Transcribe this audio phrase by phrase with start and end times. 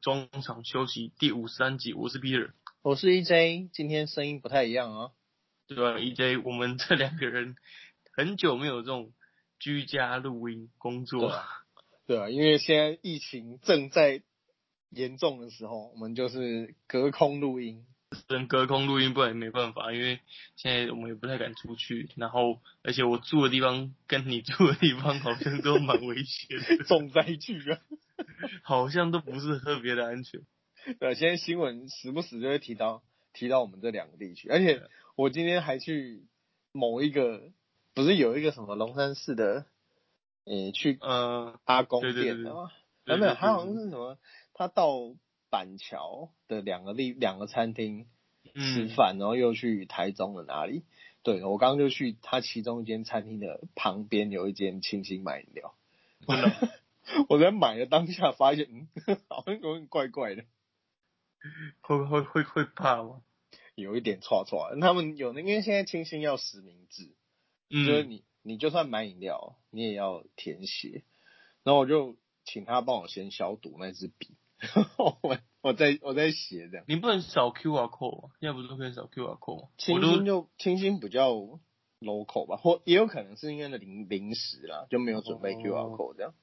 [0.00, 2.52] 中场休息第五十三集，我是 Peter，
[2.82, 5.10] 我是 EJ，今天声音不太一样啊，
[5.66, 7.56] 对吧？EJ，我们这两个人
[8.16, 9.12] 很久没有这种
[9.58, 11.32] 居家录音工作，
[12.06, 14.22] 对啊，因为现在疫情正在
[14.90, 17.84] 严重的时候，我们就是隔空录音。
[18.32, 20.18] 跟隔空录音不然也没办法，因为
[20.56, 27.78] 现在我们也不太敢出去，然后而且我住的地方跟你住的地方好像都蛮危险的，重灾区啊，
[28.64, 30.40] 好像都不是特别的安全。
[30.98, 33.02] 对，现在新闻时不时就会提到
[33.34, 34.82] 提到我们这两个地区，而且
[35.14, 36.26] 我今天还去
[36.72, 37.52] 某一个，
[37.94, 39.66] 不是有一个什么龙山寺的，
[40.44, 42.70] 呃，去呃阿公店的吗？
[43.04, 44.18] 没有，他好像是什么，
[44.54, 45.14] 他到。
[45.52, 48.06] 板桥的两个地两个餐厅
[48.54, 50.82] 吃饭，然后又去台中的哪里？
[51.22, 55.74] 对我刚刚就去他其中一间餐厅的旁边有一间清新买饮料。
[57.28, 58.88] 我在买的当下发现，嗯，
[59.28, 60.44] 好像有点怪怪的。
[61.82, 63.22] 会会会会怕吗？
[63.74, 64.76] 有一点错错。
[64.80, 67.14] 他们有那，因为现在清新要实名制，
[67.70, 71.04] 就是你你就算买饮料，你也要填写。
[71.64, 74.36] 然后我就请他帮我先消毒那支笔。
[74.96, 75.18] 我
[75.62, 78.30] 我在我在写这样，你不能扫 Q R code 吗？
[78.40, 79.68] 现在不是都可以扫 Q R code 吗？
[79.78, 81.32] 清新就清新比较
[82.00, 86.34] local 吧，或也有可能是因为那临临时啦，就没有准备 Q R code 这样，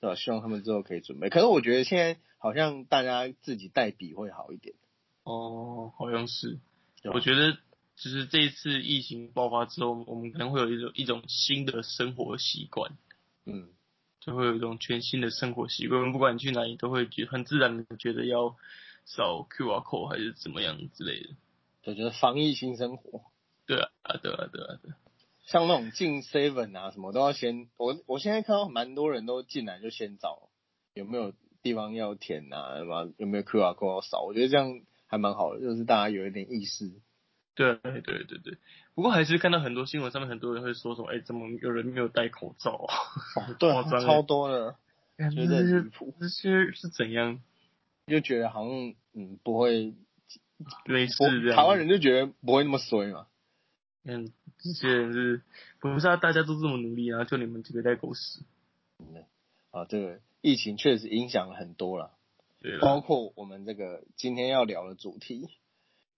[0.00, 0.16] 对吧？
[0.16, 1.28] 希望他们之后可以准备。
[1.30, 4.76] 可是我觉得现在好像大家自己带笔会好一点。
[5.24, 6.60] 哦，好像是。
[7.12, 7.52] 我觉得
[7.96, 12.96] 就是这一次疫情爆发之后，我们可能会有一种一种新的生活习惯。
[13.46, 13.68] 嗯。
[14.24, 18.56] 就会有一种全新的生活习惯，不管你去哪里，都会觉很自然的觉得要
[19.04, 21.30] 扫 QR code 还是怎么样之类的。
[21.82, 23.20] 对，就是防疫新生活。
[23.66, 24.92] 对啊，对啊，对啊，对。
[25.42, 30.48] 像那种进 Seven 啊什么都要先，我我现在看到蛮多人都进来就先找
[30.94, 36.90] 有没有地方要填啊，什么有没有 QR code 要扫，我觉得这样还蛮好的，就是大家有一点意识。
[37.54, 38.58] 对对对对对，
[38.94, 42.94] 不过还是看到很多新闻上面很多人会说什么，哎，怎么有人没有戴口罩啊？
[43.36, 43.70] 哦，对，
[44.04, 44.76] 超多的，
[45.30, 46.14] 觉得离谱。
[46.20, 47.40] 这些是怎样？
[48.06, 49.94] 就觉得好像嗯不会
[50.86, 51.56] 类似这样。
[51.56, 53.26] 台湾人就觉得不会那么衰嘛。
[54.04, 55.42] 嗯，这些人是
[55.80, 56.16] 不是啊？
[56.16, 58.42] 大家都这么努力啊，就你们几个在狗屎。
[58.98, 59.24] 嗯，
[59.70, 62.12] 啊，这个疫情确实影响了很多了，
[62.60, 65.48] 对，包括我们这个今天要聊的主题。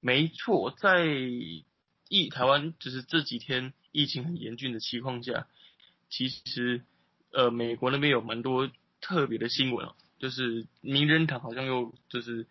[0.00, 1.06] 没错，在
[2.08, 5.46] 疫台湾就是这几天疫情很严峻的情况下，
[6.08, 6.82] 其实
[7.32, 12.46] 呃美国那边有蛮多特别的新闻哦，就是名人堂好像又就是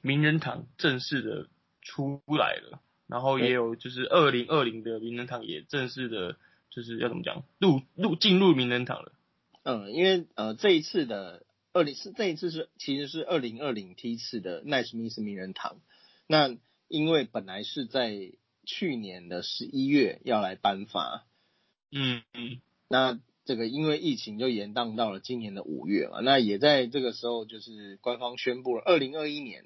[0.00, 1.48] 名人堂正式的
[1.80, 6.36] 出来了，然后也有就是二零二零的名人堂也正式的，
[6.70, 9.12] 就是要怎么讲入入进入名人堂了。
[9.62, 15.78] 嗯，因为呃这一次的二零是这一次是其实是二零二零批次的奈史密斯名人堂，
[16.26, 16.56] 那。
[16.88, 18.32] 因为本来是在
[18.64, 21.26] 去年的十一月要来颁发，
[21.90, 29.64] 嗯嗯，那这个因为疫情就延宕到了今年的五月嘛，那也在这个时候就是官方宣布了二零二一年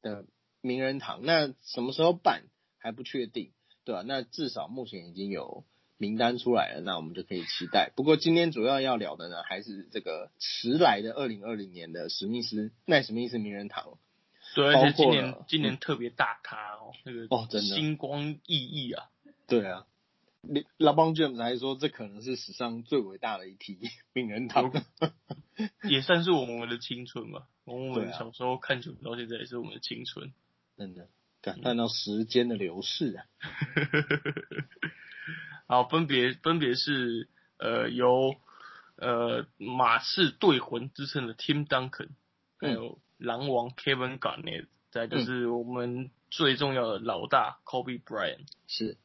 [0.00, 0.24] 的
[0.60, 2.44] 名人堂，那什么时候办
[2.78, 3.50] 还不确定，
[3.84, 4.02] 对吧？
[4.06, 5.64] 那至少目前已经有
[5.98, 7.92] 名单出来了，那我们就可以期待。
[7.96, 13.98] 不过今天主要要聊的呢，还是这个迟来的二零二零年的史密斯奈史密斯名人堂。
[14.56, 19.10] 对，而且今年今年特别大咖哦，那个哦，真的星光熠熠啊。
[19.46, 19.84] 对啊，
[20.78, 23.78] 拉邦 James 还说这可能是史上最伟大的一题
[24.14, 24.72] 名人堂，
[25.86, 27.48] 也算是我们的青春吧。
[27.66, 30.32] 我们小时候看球到现在也是我们的青春，
[30.78, 31.10] 真的
[31.42, 33.24] 感叹到时间的流逝啊。
[35.68, 37.28] 好，分别分别是
[37.58, 38.36] 呃由
[38.96, 42.08] 呃马氏队魂之称的 Tim Duncan，
[42.58, 42.98] 还有。
[43.18, 48.96] 狼王 Kevin Garnett，再就是我们最重要的老大 Kobe Bryant，是，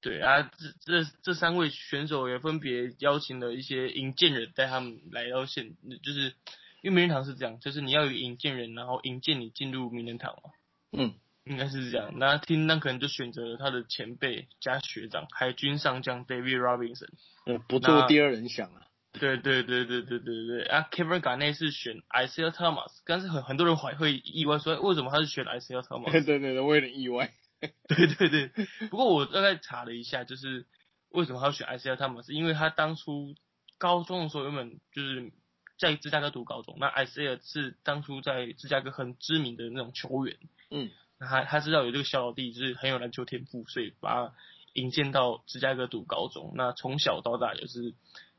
[0.00, 6.34] 对啊，这这这三位选手也分别邀请了一些引荐人带他们来到现，就是
[6.82, 10.50] 因为名人堂是这样，就是你要有引荐人，然后引荐你进入名人堂嘛，
[10.92, 12.12] 嗯，应该是这样。
[12.16, 17.10] 那听那可能就选择了他的前辈加学长海军上将 David Robinson，
[17.46, 18.85] 嗯，不做第二人想啊。
[19.18, 26.10] 对对对对对对对啊！Kevin Garnett 是选 Isaiah Thomas，但是很很多人怀会意外说，为什么他是选 Isaiah Thomas？
[26.12, 27.32] 对对对，我有点意外。
[27.88, 28.50] 对对对，
[28.90, 30.66] 不过我大概查了一下，就是
[31.08, 32.30] 为什么他要选 Isaiah Thomas？
[32.30, 33.34] 因为他当初
[33.78, 35.32] 高中的时候原本就是
[35.78, 40.36] 在芝加哥读高中，那 Isaiah 是当初在芝加哥很知名的那种球员。
[40.70, 44.34] 嗯，那他他知道有这个小老弟就是很有篮球天赋，所以把他
[44.74, 46.52] 引荐到芝加哥读高中。
[46.54, 47.94] 那从小到大也是。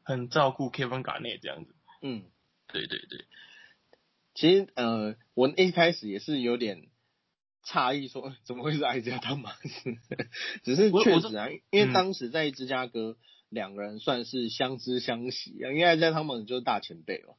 [0.07, 2.24] 很照顾 Kevin Garnett 这样子，嗯，
[2.71, 3.25] 对对对，
[4.33, 6.88] 其实呃，我一开始也是有点
[7.65, 9.69] 诧异，说 怎么会是艾加汤马斯？
[10.63, 13.18] 只是确实啊，因为当时在芝加哥
[13.50, 17.33] 两个人算是相知相惜啊，因为艾加汤马斯就是大前辈嘛，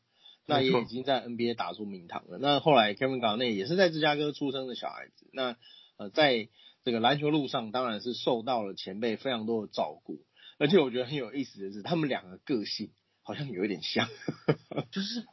[0.45, 2.37] 那也已经在 NBA 打出名堂了。
[2.39, 5.57] 那后来 Kevin Garnett 也是在芝加哥出生的小孩子，那
[5.97, 6.51] 呃，在
[6.85, 10.21] 这个篮球路上当然是受到了前辈非常多的照顾，
[10.59, 14.09] 而且我觉得很有意思的是，他们两个个性好像有一点像，
[14.91, 15.25] 就是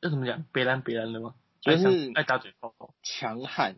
[0.00, 1.34] 要怎么讲，别人别人的吗？
[1.60, 3.76] 就是爱打嘴炮，强悍，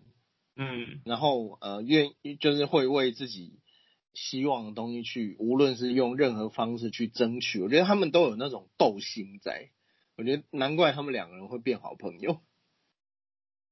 [0.56, 3.60] 嗯，然后呃，愿就是会为自己
[4.12, 9.70] 希望的东西去，无论是用任何方式去争取，我觉得他们都有那种斗心在，
[10.16, 12.40] 我觉得难怪他们两个人会变好朋友，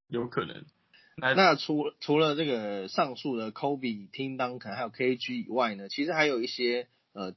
[0.09, 0.64] 有可能。
[1.19, 7.34] 那除除了这个上述的 Kobe、Tim Duncan 还有 KG 以外呢，其实还有一些呃，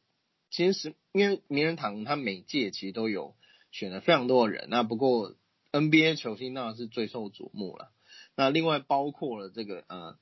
[0.52, 3.36] 其实因为名人堂他每届其实都有
[3.72, 5.36] 选了非常多的人，那不过
[5.72, 7.92] NBA 球星当然是最受瞩目了。
[8.36, 10.18] 那另外包括了这个呃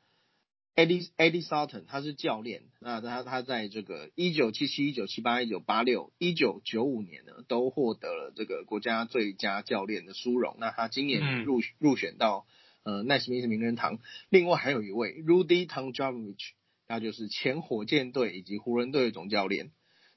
[0.76, 10.56] ，Eddie Eddie Sutton 他是教练，那他他在这个一九七七、一九七八、一九八六、一九九五年呢都获得了这个国家最佳教练的殊荣。
[10.60, 12.46] 那他今年入入选到。
[12.84, 14.00] 呃，奈斯密斯名人堂，
[14.30, 16.52] 另外还有一位 Rudy Tomjanovich，
[16.88, 19.72] 他就是前火箭队以及湖人队的总教练。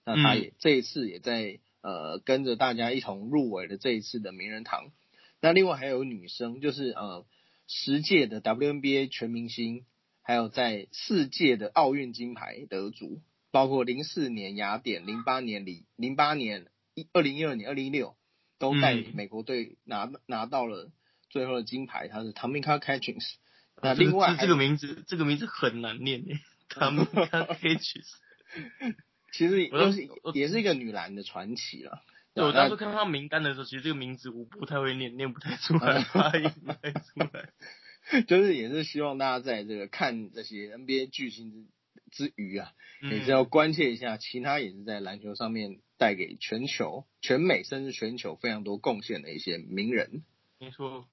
[0.05, 4.90] 那他也这一次也在呃跟着大家一同入围了这一次的名人堂。
[5.40, 7.26] 那另外还有女生，就是呃
[7.67, 9.84] 十届的 WNBA 全明星，
[10.22, 13.20] 还有在四届的奥运金牌得主，
[13.50, 18.16] 包括零四年雅典、零八年里、零八年一二零一二年、二零一六
[18.58, 20.90] 都带美国队拿拿到了。
[21.32, 23.34] 最后的金牌，他是 Tamika Catchings。
[23.81, 26.25] 那另外这个名字，这个名字很难念
[26.76, 28.11] 诶，Tamika Catchings。
[29.32, 32.02] 其实也是也是一个女篮的传奇了。
[32.34, 38.22] 对我当初看到名单的时候，其实这个名字我不太会念，念不太出来，发音不太出来。
[38.26, 50.25] 就是也是希望大家在这个看这些 NBA 巨星之之余啊，也是要关切一下其他也是在篮球上面带给全球、全美甚至全球非常多贡献的一些名人。
[50.58, 51.08] 没错。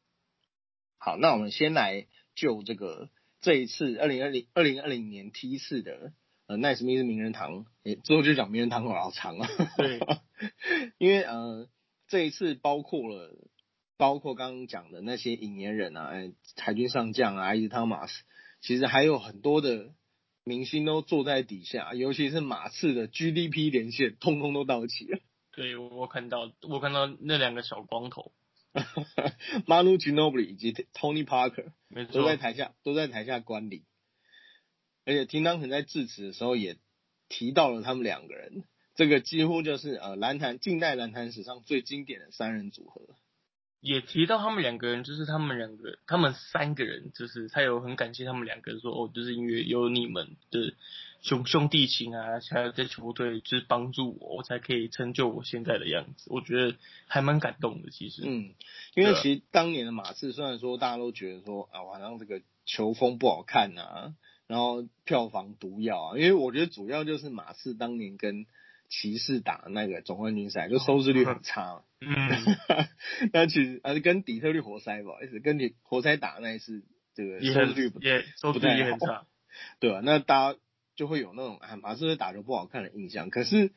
[0.97, 3.09] 好，那我们先来就这个
[3.47, 6.11] 这一次二零二零二零二零年 T 四的
[6.47, 9.47] 呃奈斯密斯名人堂，诶，之后就讲名人堂好长啊。
[9.77, 10.01] 对，
[10.99, 11.69] 因为呃
[12.09, 13.33] 这一次包括了
[13.95, 16.11] 包括刚刚讲的那些引言人啊，
[16.57, 18.21] 海军上将啊，伊斯汤马斯，
[18.59, 19.93] 其实还有很多的
[20.43, 25.19] 明星都坐在底下，尤其是马刺的 GDP 连线，通通都到齐了。
[25.53, 28.33] 对，我看到我看到那两个小光头。
[29.67, 31.71] Manu Ginobili 以及 Tony Parker
[32.11, 33.85] 都在台下都在台下观礼，
[35.05, 36.77] 而且听当肯在致辞的时候也
[37.29, 38.63] 提到了他们两个人，
[38.95, 43.01] 这个几乎就是呃篮坛近代篮坛史上最经典的三人组合。
[43.79, 50.73] 也提到他们两个人，就是他们两个，他们三个人，就是他有很感谢他们两个人，说哦，就是因为有你们的
[51.21, 56.29] 兄兄弟情啊，还有在球队就是帮助我，我才可以成就我现在的样子。
[56.31, 56.77] 我觉得
[57.07, 58.23] 还蛮感动的，其实。
[58.25, 58.53] 嗯，
[58.95, 64.13] 因为其实当年的马刺，虽然说大家都觉得说啊，好像这个球风不好看啊，
[64.47, 68.45] 然后票房毒药啊，因为我觉得主要就是马刺当年跟。
[68.89, 71.83] 骑士打那个总冠军赛，就收视率很差。
[71.99, 72.07] 嗯，
[73.33, 79.25] 那其实还是跟底特律活塞不好意思，跟你活塞打那一次，这个收视率不也收视率也很差，
[79.81, 79.99] 对吧？
[80.01, 80.59] 那大家
[80.97, 83.29] 就会有那种啊马刺队打球不好看的印象。
[83.29, 83.71] 可是，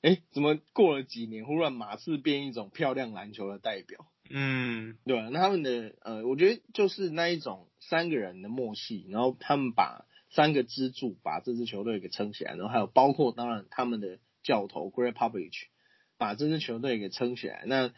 [0.00, 4.06] 哎，怎么过了几年，忽然马刺变一种漂亮篮球的代表？
[4.28, 5.28] 嗯，对吧？
[5.30, 14.18] 那他们的呃，我觉得就是那一种三个人的默契，然后他们把三个支柱把这支球队给撑起来，然后还有包括当然他们的。
[14.44, 15.66] 教头 Greg Popovich
[16.18, 17.92] 把这支球队给撑起来，那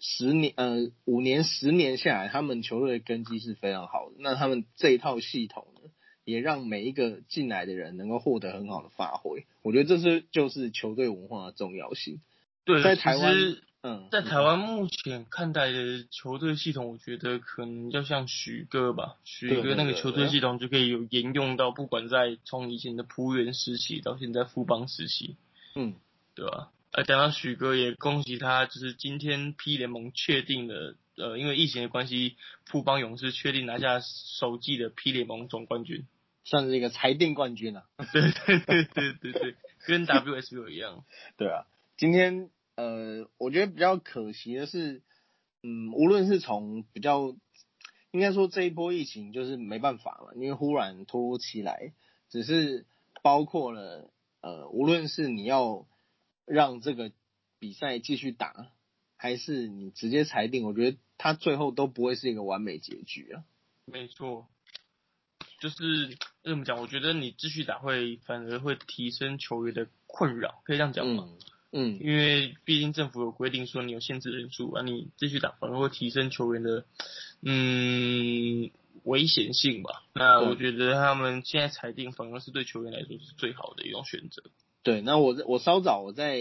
[0.00, 4.16] 十年呃五年十年下来，他们球队的根基是非常好的。
[4.18, 5.91] 那他们这一套系统呢，
[6.24, 9.46] 也让每一个进来的人能够获得很好的发挥。
[9.62, 12.20] 我觉得这是就是球队文化的重要性。
[12.64, 13.34] 对，在台湾，
[13.82, 25.36] 嗯，在台湾目前看待的球队系统，我觉得可能要像许哥吧，许哥那个球队系统就可以有沿用到，不管在从以前的浦原时期到现在富邦时期。
[25.74, 25.94] 嗯，
[26.34, 26.70] 对吧？
[26.92, 36.06] 呃，讲到许哥，也恭喜他，就是今天 P 联盟确定了，呃，因为疫情的关系，富邦勇士确定拿下首季的 P 联盟总冠军，
[36.44, 37.86] 算是一个裁定冠军了。
[38.12, 41.04] 对对对对对对，跟 WSU 一样。
[41.36, 41.66] 对啊，
[41.96, 45.02] 今天呃，我觉得比较可惜的是，
[45.62, 47.36] 嗯，无论是从比较，
[48.10, 51.92] 应该说这一波疫情就是没办法了，因为忽然突如其来，
[52.28, 52.86] 只是
[53.22, 54.10] 包括了。
[54.44, 55.86] 呃，无论是你要
[56.46, 57.12] 让这个
[57.60, 58.72] 比赛继续打，
[59.22, 63.44] 还是你直接裁定，我觉得他最后都不会是一个完美结局啊。
[63.84, 64.48] 没错，
[65.60, 66.80] 就是怎么讲？
[66.80, 71.28] 我觉得你继续打会反而会提升球员的困扰，可以这样讲吗？
[71.70, 76.84] 嗯，因为毕竟政府有规定说你有限制人数啊，你继续打反而会提升球员的
[77.42, 78.72] 嗯
[79.04, 80.02] 危险性吧。
[80.14, 84.42] 那我觉得他们现在裁定反而是对球员来说是最好的一种选择。
[84.84, 86.40] 对，那我我稍早我在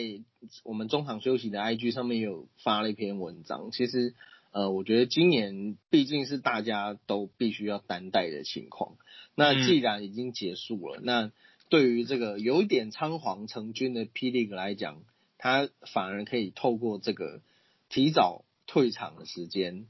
[0.63, 3.69] 我们中场休息的 IG 上面有发了一篇文章。
[3.71, 4.15] 其实，
[4.51, 8.97] 呃，我觉得今年毕竟是大家都必须要担待的情况。
[9.35, 11.31] 那既然已经结束了，那
[11.69, 15.03] 对于这个有一点仓皇成军的霹雳来讲，
[15.37, 17.41] 他反而可以透过这个
[17.89, 19.85] 提早退场的时间，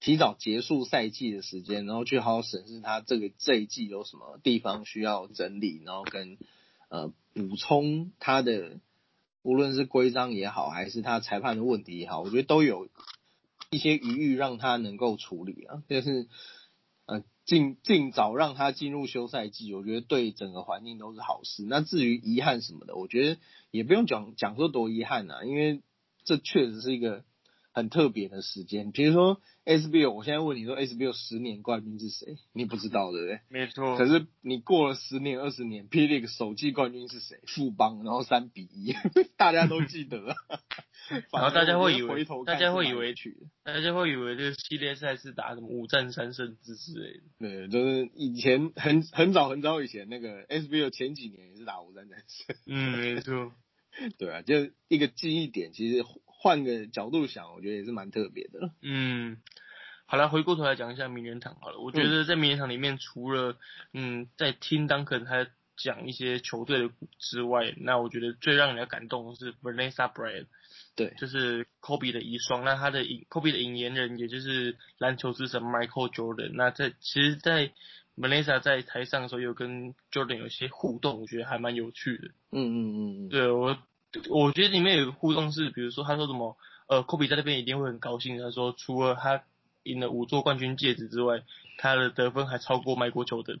[0.00, 6.38] 提早结束赛季的时间，然后去好好审视他这个这一季有什么地方需要整理，然后跟。
[6.88, 8.80] 呃，补充他的
[9.42, 12.88] 无论是规章也好，还是他裁判的问题也好，我觉得都有
[13.70, 15.82] 一些余裕让他能够处理啊。
[15.88, 16.28] 就是
[17.06, 21.64] 呃，尽尽早让他进入休赛季，我觉得对整个环境都是好事。
[21.68, 23.40] 那至于遗憾什么的，我觉得
[23.70, 25.82] 也不用讲讲说多遗憾啊，因为
[26.24, 27.24] 这确实是一个。
[27.78, 32.36] 很特别的时间，比如说 SBO，我现在问你说 SBO 十年冠军是谁？
[32.52, 33.40] 你不知道对不对？
[33.48, 33.96] 没错。
[33.96, 37.40] 可是你过了十年、二十年 p l 首季冠军是谁？
[37.46, 38.94] 富邦，然后三比一，
[39.38, 40.34] 大家都记得。
[41.32, 43.14] 然后大家会以为，大家会以为，
[43.62, 47.22] 大家会以为这个系列赛是打什么五战三胜之类的。
[47.38, 52.56] 对，就是以前很很早很早以前那个 SBO 前几年也是打五战三胜。
[52.66, 53.52] 嗯，没错。
[54.18, 56.04] 对啊，就一个记忆点，其实。
[56.40, 58.70] 换个角度想，我觉得也是蛮特别的。
[58.80, 59.38] 嗯，
[60.06, 61.80] 好了，回过头来讲一下名人堂好了。
[61.80, 63.58] 我觉得在名人堂里面，除了
[63.92, 70.46] 嗯在听 Duncan 他讲一些球队的之外，那我觉得最让人家感动的是 Vanessa Bryant，
[70.94, 72.62] 对，就是 Kobe 的遗孀。
[72.62, 76.52] 那他的 Kobe 的引言人，也就是篮球之神 Michael Jordan。
[76.54, 77.72] 那在其实，在
[78.16, 82.28] Vanessa 在台上的时候，有跟 Jordan 有一些互动，我觉得还蛮有趣的。
[82.50, 83.76] 嗯嗯嗯嗯，对我。
[84.30, 88.38] 我觉得里面有个互动是，比如说他说什么，呃，科比在那边一定会很高兴。
[88.38, 89.42] 他说，除了他
[89.82, 91.42] 赢了五座冠军戒指之外，
[91.76, 93.58] 他的得分还超过迈国球的。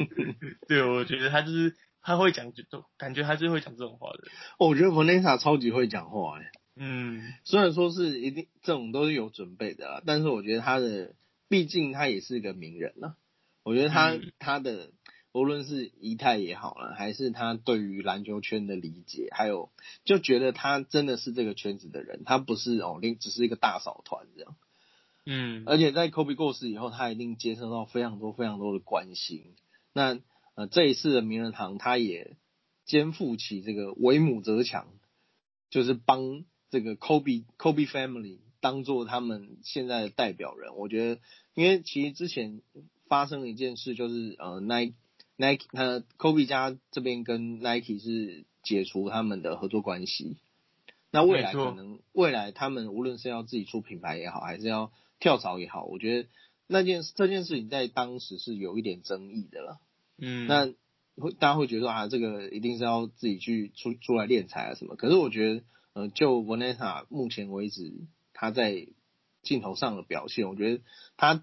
[0.68, 2.62] 对，我觉得他就是他会讲，就
[2.98, 4.24] 感觉他是会讲这种话的。
[4.58, 6.50] 我觉得 Vanessa 超级会讲话哎。
[6.76, 11.14] 嗯，虽然说是一定这种都是有准备的啦，但是我觉得他的，
[11.48, 13.14] 毕竟他也是一个名人呐。
[13.62, 14.90] 我觉得他他的。
[15.32, 19.70] 无论是仪态也好了，还是他对于篮球圈的理解，还有
[20.04, 24.56] 就觉得他真的是这个圈子的人，他不是哦，另只是一个大嫂团这样。
[25.26, 29.54] 嗯，而且在 Kobe 过世以后，他一定接受到非常多非常多的关心。
[29.92, 30.18] 那
[30.56, 32.36] 呃，这一次的名人堂，他也
[32.84, 34.88] 肩负起这个为母则强，
[35.70, 40.74] 就是帮这个 Kobe Kobe family 当做他们现在的代表人。
[40.74, 41.20] 我觉得，
[41.54, 42.62] 因为其实之前
[43.06, 44.94] 发生了一件事，就是呃，Nike。
[45.40, 50.36] Nike，他 Kobe 家这边跟 Nike 是解除他们的合作关系。
[51.10, 56.28] 那未来可能未来他们无论是要自己出品牌也好，还是要跳槽也好，我觉得
[56.66, 59.80] 那件这件事情在当时是有一点争议的了。
[60.18, 60.74] 嗯，那
[61.16, 64.94] 会大家会觉得啊，这个一定是要自己去出出来练财啊什么？
[64.94, 65.62] 可是我觉得，
[65.94, 67.94] 呃，就 Vanessa 目前为止
[68.34, 68.86] 他在
[69.42, 70.82] 镜头上的表现，我觉得
[71.16, 71.42] 他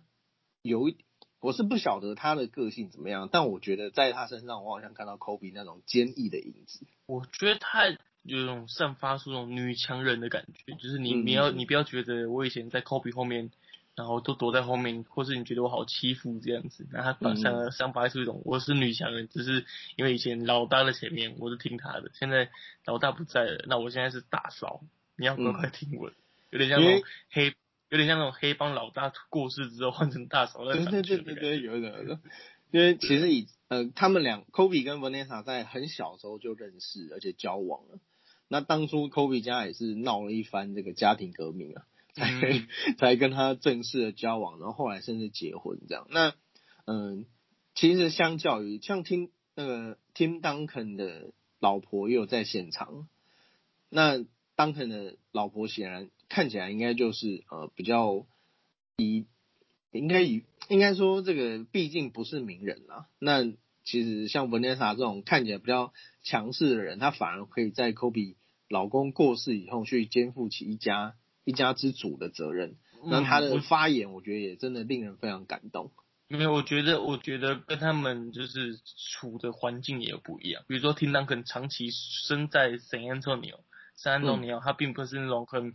[0.62, 0.98] 有一。
[1.39, 6.86] 我是不晓得他的个性怎么样，但我觉得在他身上，我好像看到 Kobe 那种坚毅的影子。
[7.06, 7.88] 我觉得他
[8.24, 13.51] 有种散发出那种女强人的感觉，就是你你要你不要觉得我以前在 Kobe 后面，
[13.96, 19.63] 然后都躲在后面，或是你觉得我好欺负这样子，那他反而散发出一种我是女强人，只是
[19.96, 22.50] 因为以前老大在前面，我是听他的，现在
[22.84, 24.82] 老大不在了，那我现在是大嫂，
[25.15, 26.12] 你要乖乖听我，
[26.50, 27.53] 有点像那种黑。
[27.89, 30.91] 有点像那种黑帮老大过世之后换成大嫂的感觉。
[30.91, 32.20] 对对对对对，有一点。
[32.70, 38.00] 因为其实以呃，他们俩 Kobe 跟 Vanessa 在很小时候就认识，而且交往了。
[38.50, 42.27] 那当初 Kobe 家也是闹了一番这个家庭革命啊，才
[43.00, 46.08] 才跟他正式的交往，然后后来甚至结婚这样。
[46.10, 46.34] 那
[46.86, 47.25] 嗯，
[47.74, 53.08] 其实相较于像听那个 Tim Duncan 的老婆也有在现场，
[53.89, 54.17] 那
[54.58, 56.10] Duncan 的老婆显然。
[56.30, 58.26] 看起来应该就是呃比较
[58.98, 59.26] 以
[59.92, 63.08] 应该以应该说这个毕竟不是名人啦。
[63.20, 63.44] 那
[63.86, 68.36] 其实像 Vanessa 这种看起来比较强势的人，他反而可以在 Kobe
[68.68, 71.16] 老公过世以后去肩负起一家
[71.46, 72.76] 一家之主的责任。
[73.06, 75.92] 那他的发言，我觉得也真的令人非常感动。
[76.28, 78.78] 没有，我觉得我觉得跟他们就是
[79.14, 80.66] 处的环境也有不一样。
[80.68, 85.74] 比如说，听当可能长期生在 San Antonio，San Antonio 他并不是那种很。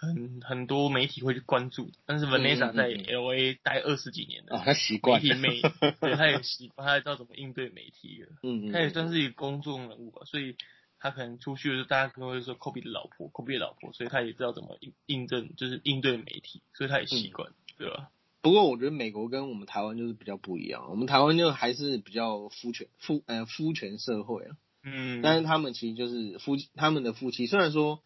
[0.00, 5.60] 很很多媒体会去关注，但是 Vanessa 在 LA 待二十几年了，哦，他习惯媒体媒，
[6.00, 10.56] 对，他也习惯，他也知道怎么应对媒体了，嗯嗯，他也算是一个公众人物吧，所以
[10.98, 18.10] 他可能出去的时候，大家可能会说 Kobe 的老婆，Kobe 的老婆，所以他也知道怎么应应证，就是应对媒体，所以他也习惯，对吧？
[18.42, 28.02] 不过我觉得美国跟我们台湾就是比较不一样，我们台湾就还是比较夫权夫呃夫权社会啊，嗯，但是他们其实就是夫他们的夫妻虽然说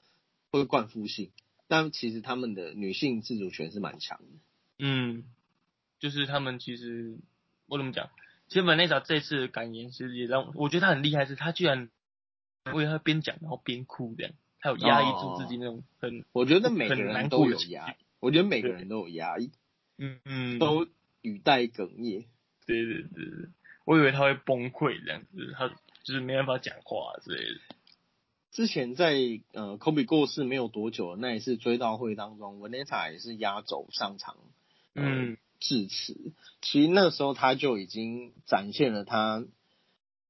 [0.50, 1.30] 会惯夫姓，
[1.68, 4.38] 但其实他们的女性自主权是蛮强的。
[4.78, 5.24] 嗯，
[5.98, 7.18] 就是他们其实
[7.66, 8.10] 我怎么讲？
[8.48, 11.88] 其实 Vanessa 这次的感言其实也让我觉得他很厉害，是他居然
[12.72, 19.50] 为他边讲然后边哭这样，他有压抑住自己那种很我觉得每个人都有压抑，我觉得每个人都有压抑，
[19.96, 20.86] 嗯嗯都
[21.22, 22.26] 语带哽咽。
[22.66, 23.48] 对对对对，
[23.84, 25.68] 我以为他会崩溃这样子，他
[26.02, 27.60] 就是没办法讲话之类的。
[28.54, 29.14] 之前在
[29.52, 34.36] 呃 Kobe 过世没有多久的那一次追悼会当中，Vanessa 也是压轴上场，
[34.94, 36.32] 呃嗯致辞。
[36.62, 39.44] 其实那时候他就已经展现了他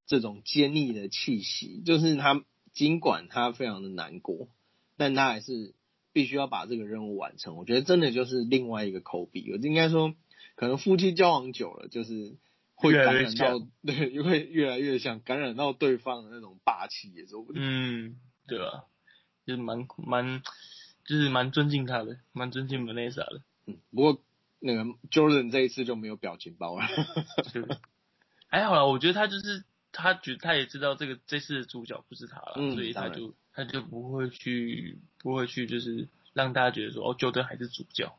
[0.06, 4.48] 这种坚毅的气息，就是他尽管他非常的难过，
[4.96, 5.74] 但他还是
[6.14, 7.56] 必须要把这个任务完成。
[7.56, 10.14] 我觉得真的就是另外一个 Kobe，我应该说，
[10.54, 12.36] 可能夫妻交往久了，就是
[12.74, 17.62] 会感染到，对，会越来越像感染到对方的那种霸气，也说不定。
[17.62, 18.16] 嗯，
[18.46, 18.84] 对吧？
[19.46, 20.42] 就是蛮蛮，
[21.04, 23.42] 就是蛮尊敬他的，蛮尊敬 Vanessa 的。
[23.66, 24.24] 嗯，不过
[24.58, 26.86] 那个 Jordan 这一次就没有表情包了。
[27.52, 27.62] 对，
[28.48, 38.16] 还好啦，我觉得他就是他觉他也知道这个这次的主角不是他了，嗯所以他就他就不会去不会去就是让大家觉得说哦，Jordan 还是主角。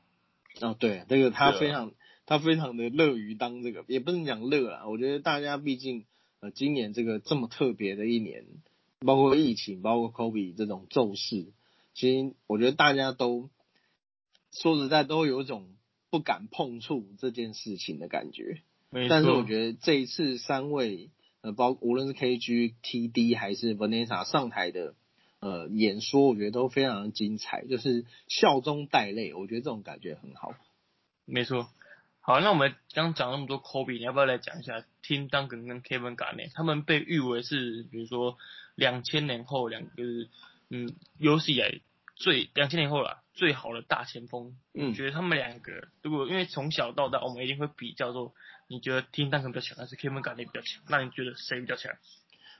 [0.61, 1.91] 哦，对，这个他非常、
[2.25, 4.87] 他非常的乐于当这个，也不能讲乐啦。
[4.87, 6.05] 我觉得大家毕竟
[6.39, 8.45] 呃，今年这个这么特别的一年，
[8.99, 11.53] 包括疫情，包括 Kobe 这种骤逝，
[11.93, 13.49] 其实我觉得大家都
[14.51, 15.75] 说实在都有一种
[16.09, 18.61] 不敢碰触这件事情的感觉。
[19.09, 21.09] 但是我觉得这一次三位
[21.41, 24.95] 呃，包无论是 KG、TD 还是 Vanessa 上台的
[25.41, 30.53] 呃演说，我觉得都非常的精彩，就是笑中带泪，我觉得这种感觉很好。
[31.25, 31.67] 没错。
[32.27, 36.51] 好，那我们刚讲那么多 Kobe，你要不要来讲一下 Tim Duncan 跟 Kevin Garnett？
[36.55, 38.39] 他们被誉为是，比如说
[38.73, 39.91] 两千年后两个，
[40.71, 41.79] 嗯，有史以来
[42.15, 44.57] 最两千年后啦最好的大前锋。
[44.73, 48.33] 嗯你觉得他们两个，如果因为从小到大我们一定会比较说，
[48.67, 50.81] 你觉得 Tim Duncan 比较强，还是 Kevin Garnett 比较强？
[50.89, 51.93] 那你觉得谁比较强？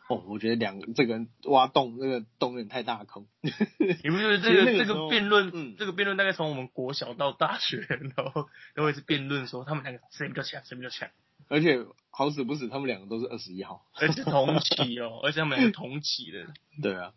[0.08, 3.26] 哦，我觉得两个这个人挖洞，这个洞有点太大坑。
[3.42, 7.78] 你不觉得这个这个辩论，嗯这个辩论大概从我们国小到大学，
[8.16, 11.10] 然后都会是辩论说他们两个谁比较强，谁比较强。
[11.48, 13.86] 而且好死不死，他们两个都是二十一号。
[13.96, 16.48] 而且同期哦，而且他们两个同期的，
[16.82, 17.14] 对啊，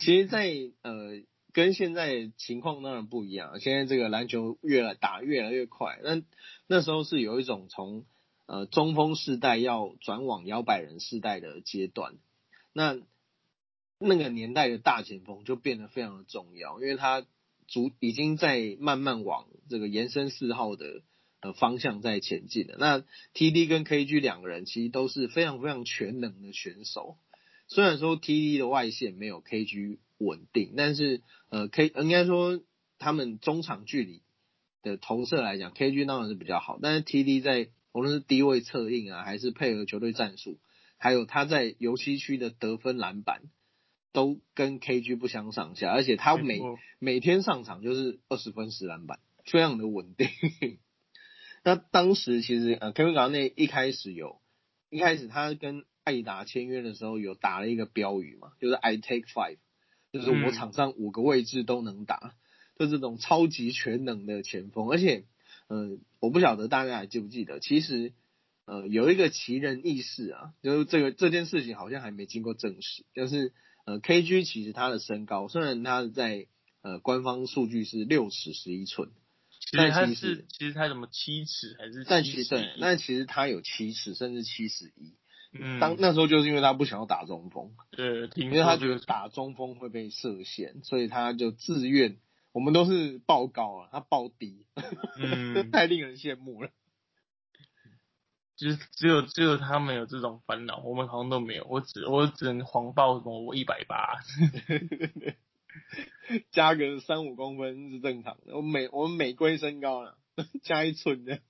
[0.00, 0.48] 其实在，
[0.82, 6.22] 呃跟现在情况当然不一样，现在这个篮球越来打越来越快，但
[6.66, 8.04] 那时候是有一种从
[8.46, 12.14] 呃中锋世代要转往摇摆人世代的阶段，
[12.72, 12.98] 那
[13.98, 17.26] 那个年代的大前锋就变得非常的重要，因为他
[17.68, 21.02] 足已经在慢慢往这个延伸四号的
[21.40, 22.76] 呃方向在前进了。
[22.78, 23.00] 那
[23.34, 27.16] TD 跟 KG 两个人其实都是非常非常全能的选手，
[27.68, 32.60] 虽然说 TD 的外线没有 KG 稳定，但是呃 K 应该说
[32.98, 34.22] 他们中场距离
[34.82, 40.58] 的投射来讲，KG 当然是比较好，但是 TD 在无论是低位策应啊，还是配合球队战术，
[41.02, 43.42] 还有他在游戏区的得分篮板，
[44.12, 46.60] 都跟 KG 不相上下，而且他每
[47.00, 50.28] 每天上场就是二十分十篮板，非常的稳定。
[51.64, 54.40] 那当时其实呃，Kevin Garnett 一开始有，
[54.90, 59.58] 一开始他跟艾达签约的时候有打了一个标语嘛，就是 I take five，
[60.12, 62.34] 就是我嗯场上五个位置都能打，
[62.78, 65.24] 就这种超级全能的前锋，而且
[65.66, 68.12] 呃，我不晓得大家还记不记得，其实
[68.72, 73.52] 呃有一个奇人异事啊，就是这个这件事情好像还没经过证实，就是
[73.84, 76.46] 呃 KG 其实他的身高虽然他在
[76.80, 79.10] 呃官方数据是六尺十一寸，
[79.60, 85.16] 其实他但其实是其实他什么七尺还是但七尺其实对，但其实他有七尺甚至七十一。
[85.54, 92.16] 嗯，当那时候就是因为他不想要打中锋，对，因为他觉得打中锋会被设限，所以他就自愿。
[92.52, 94.64] 我们都是报高啊，他报低，
[95.18, 96.70] 嗯 太令人羡慕了。
[98.62, 101.66] 就是只有只有他们有这种烦恼，我们好像都没有。
[101.68, 104.20] 我只我只能谎报什么我一百八，
[106.52, 108.54] 加个三五公分是正常的。
[108.56, 110.16] 我每我们每规身高了，
[110.62, 111.40] 加一寸的。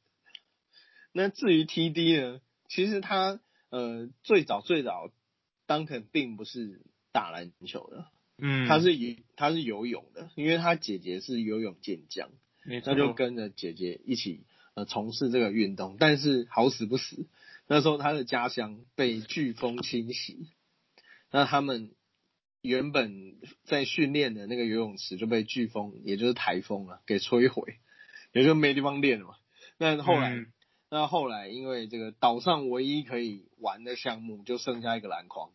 [1.12, 2.40] 那至于 TD 呢？
[2.68, 5.10] 其实他呃最早最早
[5.66, 6.80] ，Duncan 并不是
[7.12, 8.06] 打篮球的，
[8.38, 12.30] 嗯，他是游他是游泳的，因为他姐姐是游泳健将，
[12.64, 17.26] 没错那就跟着姐姐一起呃从事这个运动，但是好死不死，
[17.66, 20.48] 那时候他的家乡被飓风侵袭，
[21.30, 21.92] 那他们
[22.62, 27.76] 原本在训练的那个游泳池就被飓风，也就是台风啊给摧毁，
[28.32, 29.34] 也就没地方练了嘛。
[29.78, 30.46] 那后来，嗯
[30.90, 35.50] 那后来因为这个岛上唯一可以玩的项目就剩下一个篮筐，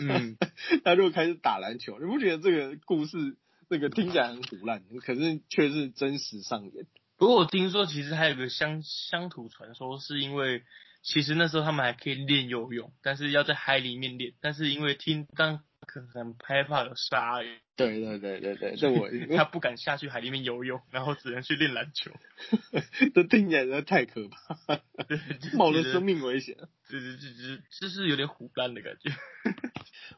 [0.00, 0.38] 嗯，
[0.82, 1.98] 他就开始打篮球。
[2.00, 3.36] 你不觉得这个故事
[3.68, 6.86] 那个听起来很胡乱，可是却是真实上演？
[7.22, 10.64] 不过我听说其实还有个乡乡土传说，是因为
[11.02, 19.08] 其实那时候他们还可以练游泳，但是要在海里面练，但是因为听当可能害怕有鲨鱼，对对对对对，这我
[19.38, 22.10] 他不敢下去海里面游泳，然后只能去练篮球，
[23.14, 24.80] 这听起来真的太可怕，
[25.56, 26.56] 冒着生命危险。
[26.88, 29.12] 这这这这这是有点虎烂的感觉。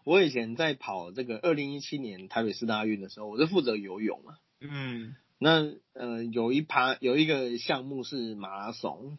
[0.05, 4.39] 我以前在跑这个二零一七年台北市大运的时候，我是负责游泳嘛。
[4.67, 9.19] 嗯那呃，有一趴有一个项目是马拉松，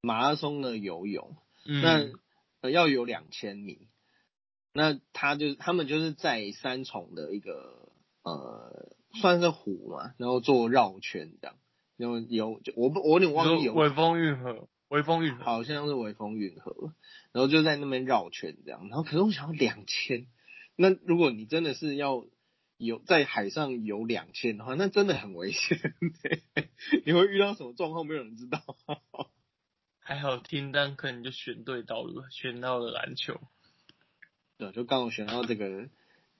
[0.00, 2.12] 马拉松的游泳，嗯，那
[2.62, 3.88] 呃要有两千米。
[4.74, 11.56] 那他就他们就是在三重的一个呃算是湖嘛，然后做绕圈这样，
[11.98, 16.94] 然后游就我不我有点忘记有微风运河，微风运河，好像是微风运河，
[17.32, 20.26] 然后就在那边绕圈这样，然后可是我想要两千，
[20.74, 22.24] 那如果你真的是要
[22.84, 25.78] 游在海上游两千的话，那真的很危险，
[27.06, 28.60] 你会遇到什么状况没有人知道。
[30.04, 33.40] 还好听，但可能就选对道路，选到了篮球。
[34.58, 35.88] 对，就刚好选到这个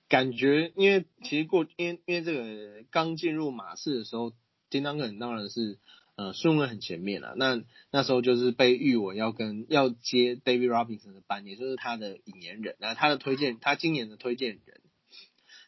[0.09, 4.33] 感觉，因为其实过因为因为这个刚进入马市的时候，
[4.69, 5.79] 叮当可能当然是
[6.17, 7.35] 呃顺位很前面了。
[7.37, 14.82] 那那时候就是被誉为要跟要接 David Robinson 的班，也就是他的引言人，那他的推荐，他今年的推荐人。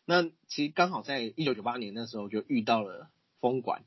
[0.07, 3.85] 那其实刚好在一九九八年那时候就遇到了风管。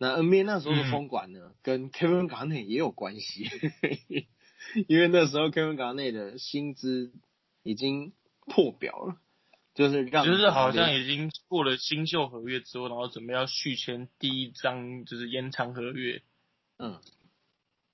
[0.00, 3.48] 那 NBA 那时候的风管呢，跟 Kevin Garnett 也有关系，
[4.86, 7.12] 因为那时候 Kevin Garnett 的薪资
[7.64, 8.12] 已经
[8.46, 9.16] 破表了，
[9.74, 16.22] 就是让就是好像已经过了新秀合约之后，然后准备要续签第一张就是延长合约。
[16.78, 17.00] 嗯，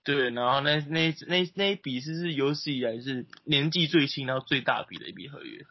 [0.04, 5.64] 对，然后那那那那一笔是是有史以来是年纪最轻，然后最大笔的一笔合约。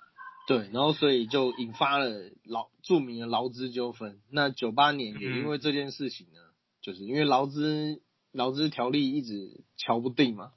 [0.46, 4.20] 对，然后所以就引发了劳著名的劳资纠纷。
[4.30, 6.40] 那九八年也因为这件事情呢，
[6.82, 8.02] 就是因为劳资
[8.34, 10.52] 劳资条例一直敲不定嘛，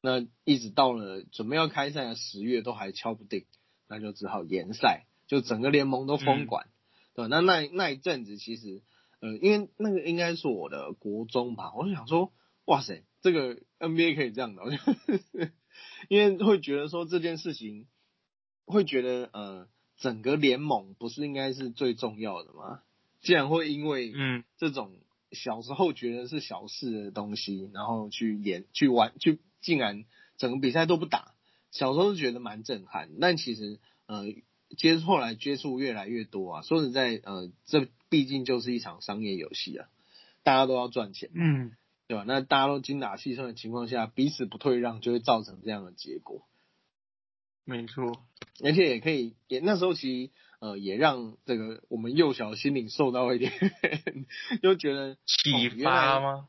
[0.00, 3.46] 那一直到了准备要开赛的十月都还敲不定，
[3.88, 6.68] 那就只好延赛，就整个联盟都封管。
[7.14, 8.82] 对，那那那一阵子其实，
[9.20, 12.32] 呃，因为那个应该是我的国中吧，我就想说，
[12.64, 14.62] 哇塞，这个 NBA 可以这样的，
[16.08, 17.88] 因为会觉得说这件事情。
[18.66, 22.82] 会觉得呃，整个联盟不是应该是最重要的吗？
[23.20, 24.92] 竟然会因为嗯这种
[25.30, 30.04] 小时候觉得是小事的东西，然后去演去玩，去竟然
[30.36, 31.34] 整个比赛都不打，
[31.70, 33.10] 小时候是觉得蛮震撼。
[33.20, 34.24] 但其实呃，
[34.76, 39.88] 接后来接触越来越多啊，说实在呃，这毕竟就是一场商业游戏啊，
[40.42, 41.72] 大家都要赚钱，嗯，
[42.08, 42.24] 对吧？
[42.26, 46.46] 那大家都精打细算的情况下，彼此不退让，就会造成这样的结果。
[47.64, 48.24] 没错，
[48.64, 53.52] 而且也可以，也那时候其实呃，也让这个我们幼小心灵受到一点，
[54.62, 56.48] 就觉得启发吗？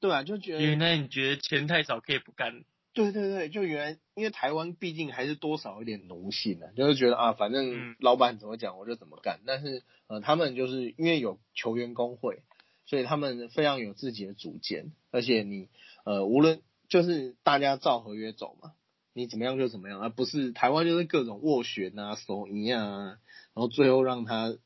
[0.00, 2.64] 对啊，就觉得原来你觉得钱太少可以不干？
[2.94, 9.40] 对对对，就原来因为台湾毕竟还是多少有点奴性的，就是觉得啊，反正嗯老板怎么讲我就怎么干。
[9.46, 12.42] 但是呃，他们就是因为有球员工会，
[12.86, 15.68] 所以他们非常有自己的主见，而且你
[16.04, 18.72] 呃，无论就是大家照合约走嘛。
[19.18, 23.18] 你怎么样就怎么样，而不是台湾就是各种斡旋啊、手淫啊，
[23.52, 24.56] 然后最后让他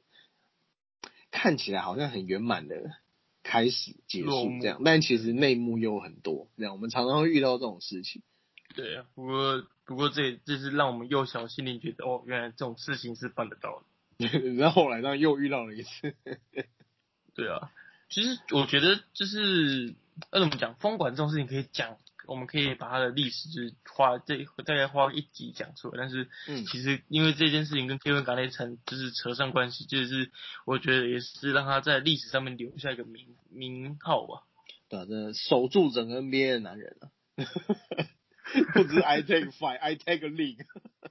[1.30, 2.92] 看起来好像很圆满的
[3.42, 8.20] 开始结束这样，但其实内幕又很多，这样我们常常会遇到这种事情。
[8.74, 13.82] 对啊，不过不过这这是让我们幼小心灵觉得哦，原来这种事情是办得到
[14.18, 14.28] 的。
[14.56, 16.14] 然后后来呢又遇到了一次。
[17.34, 17.72] 对啊，
[18.10, 19.94] 其实我觉得就是
[20.30, 21.96] 要怎么讲，风管这种事情可以讲。
[22.26, 30.30] 我们可以把它的历史就是花这大概花一集讲出来，但是嗯其实因为这件事情跟 Kevin Garnett 成就是扯上关系，就是
[30.64, 34.44] 我觉得也是让他在历史上面留下一个名名号吧。
[34.88, 37.10] 对啊，这守住整个 NBA 的男人啊，
[38.74, 40.64] 不止 I take five, I take a league，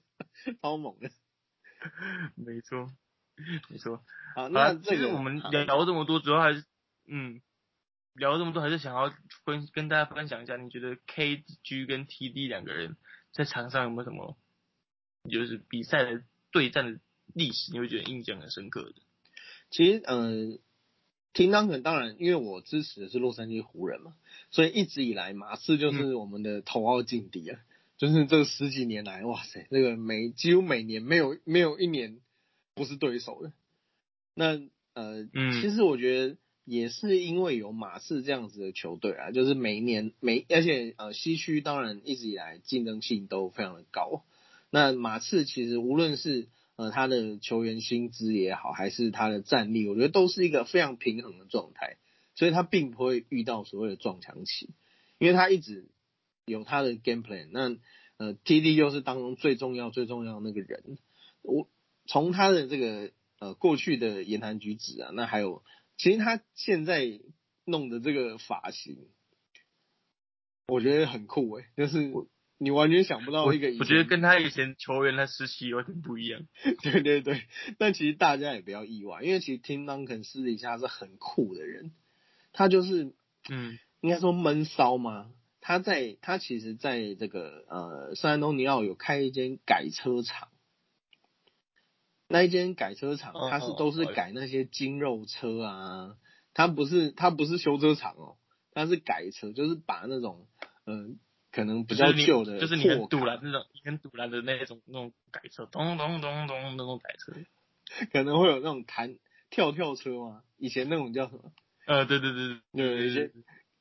[0.61, 1.09] 超猛的。
[2.35, 2.89] 没错，
[3.69, 4.03] 没错。
[4.35, 6.63] 啊，那这个我们聊这么多，主要还是
[7.07, 7.41] 嗯。
[8.13, 9.13] 聊了这么多，还是想要
[9.45, 12.97] 分跟大家分享一下，你觉得 KG 跟 TD 两个人
[13.31, 14.37] 在场上有没有什么，
[15.29, 16.99] 就是比赛的对战的
[17.33, 18.95] 历史你会觉得印象很深刻的？
[19.69, 20.59] 其实，嗯、
[21.33, 24.15] 听当肯当然，因为我支持的是洛杉矶湖人嘛，
[24.49, 27.59] 所以一直以来马刺就是我们的头号劲敌啊。
[27.97, 32.19] 就是这十几年来，哇塞，这个每几乎每年没有没有一年
[32.73, 33.53] 不是对手的。
[34.33, 34.59] 那
[34.95, 44.23] 呃，嗯其实我觉得也是因为有马刺这样子的球队啊，就是每一年每而且呃西区当然一直以来竞争性都非常的高。
[44.69, 51.97] 那马刺其实无论是呃他的球员薪资也好，还是他的战力，我觉得都是一个非常平衡的状态，
[52.35, 54.69] 所以他并不会遇到所谓的撞墙期，
[55.17, 55.89] 因为他一直
[56.45, 57.49] 有他的 game plan。
[57.51, 57.75] 那
[58.17, 60.97] 呃，TD 又是当中最重要最重要那个人，
[61.41, 61.67] 我
[62.05, 65.63] 从他的这个呃过去的言谈举止啊，那还有
[65.97, 67.19] 其实他现在
[67.65, 68.97] 弄的这个发型，
[70.67, 72.11] 我觉得很酷诶、就是
[72.57, 76.41] 你完全想不到我一个我觉得跟他以前球员的时期有点不一样。
[76.83, 77.41] 对对对，
[77.79, 81.91] 但其实大家也不要意外，因为其实 Tim Duncan 私底下是很酷的人，
[82.53, 83.15] 他就是
[83.49, 85.33] 嗯应该说闷骚嘛。
[85.59, 90.49] 他在他其实在这个呃圣安东尼奥有开一间改车厂，
[92.31, 96.15] 那一间改车厂哦它是都是改那些精肉车啊，
[96.53, 98.37] 它不是它不是修车厂哦，
[98.71, 100.47] 它是改车，就是把那种
[100.85, 101.15] 嗯、呃
[101.51, 107.33] 可能比较旧的就是你很堵拦那种，你很堵拦的那种那种改车，咚咚咚咚那种改车。
[108.13, 109.17] 可能会有那种弹
[109.49, 111.51] 跳跳车嘛，以前那种叫什么？
[111.87, 113.33] 呃，对对对对有一些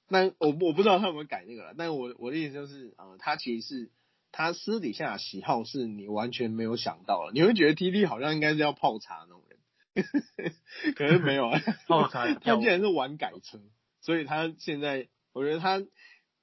[0.09, 3.91] 但我我不知道他有没有改那个了，但我我的意思就是，呃，它其实是
[4.33, 10.05] 他私底下的喜好是你完全没有想到的，你会觉得 T T 好像应该是要泡茶那种人，
[10.95, 13.61] 可是没有啊， 泡茶他竟然是玩改车，
[14.01, 15.79] 所以他现在我觉得他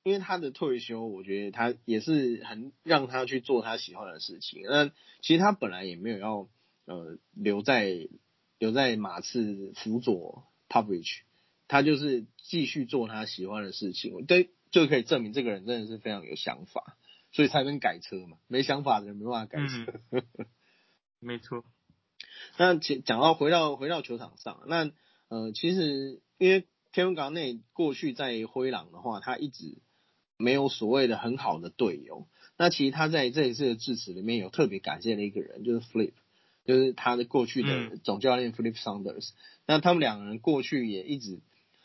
[0.04, 4.62] 因为他的退休，我觉得他也是很让他去做他喜欢的事情。
[4.64, 4.90] 那
[5.22, 6.48] 其实他本来也没有要
[6.86, 8.08] 呃留在
[8.58, 11.22] 留在马刺辅佐 Popovich，
[11.68, 16.96] 他就是继续做他喜欢的事情，对，就可以证明这个人真的是非常有想法，
[17.38, 18.40] 所以才能改车嘛。
[18.48, 20.24] 没想法的人没办法改车。
[21.20, 21.64] 没错。
[22.58, 24.90] 那其讲到回到回到球场上，那
[25.28, 29.78] 呃，其实因为天文港内过去在灰狼的话，他一直
[30.36, 32.28] 没有所谓的很好的队友。
[32.58, 36.14] 那其实他在这一次的致辞里面有特别感谢的一个人，就是 Flip，
[36.66, 39.30] 就是他的过去的嗯总教练 Flip Saunders。
[39.68, 41.42] 那他们两个人过去也一直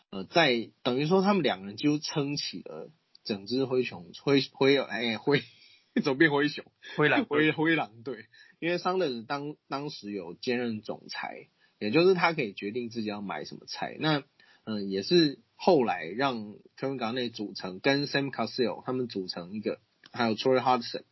[0.09, 2.91] 呃在等于说他们两个人几乎撑起了
[3.25, 5.43] 整支灰熊灰灰哎灰
[6.03, 6.65] 怎么变灰熊？
[6.97, 8.27] 灰狼灰灰狼队，
[8.61, 13.97] 因为桑德斯当当时有兼任总裁，也就是他可以决定自己要买什么菜。
[14.01, 14.25] 那
[14.65, 19.81] 嗯，也是后来让 Kevin Garnett 组成跟 Sam Cassell 他们组成一个，
[20.13, 21.03] 还有 Troy Hudson、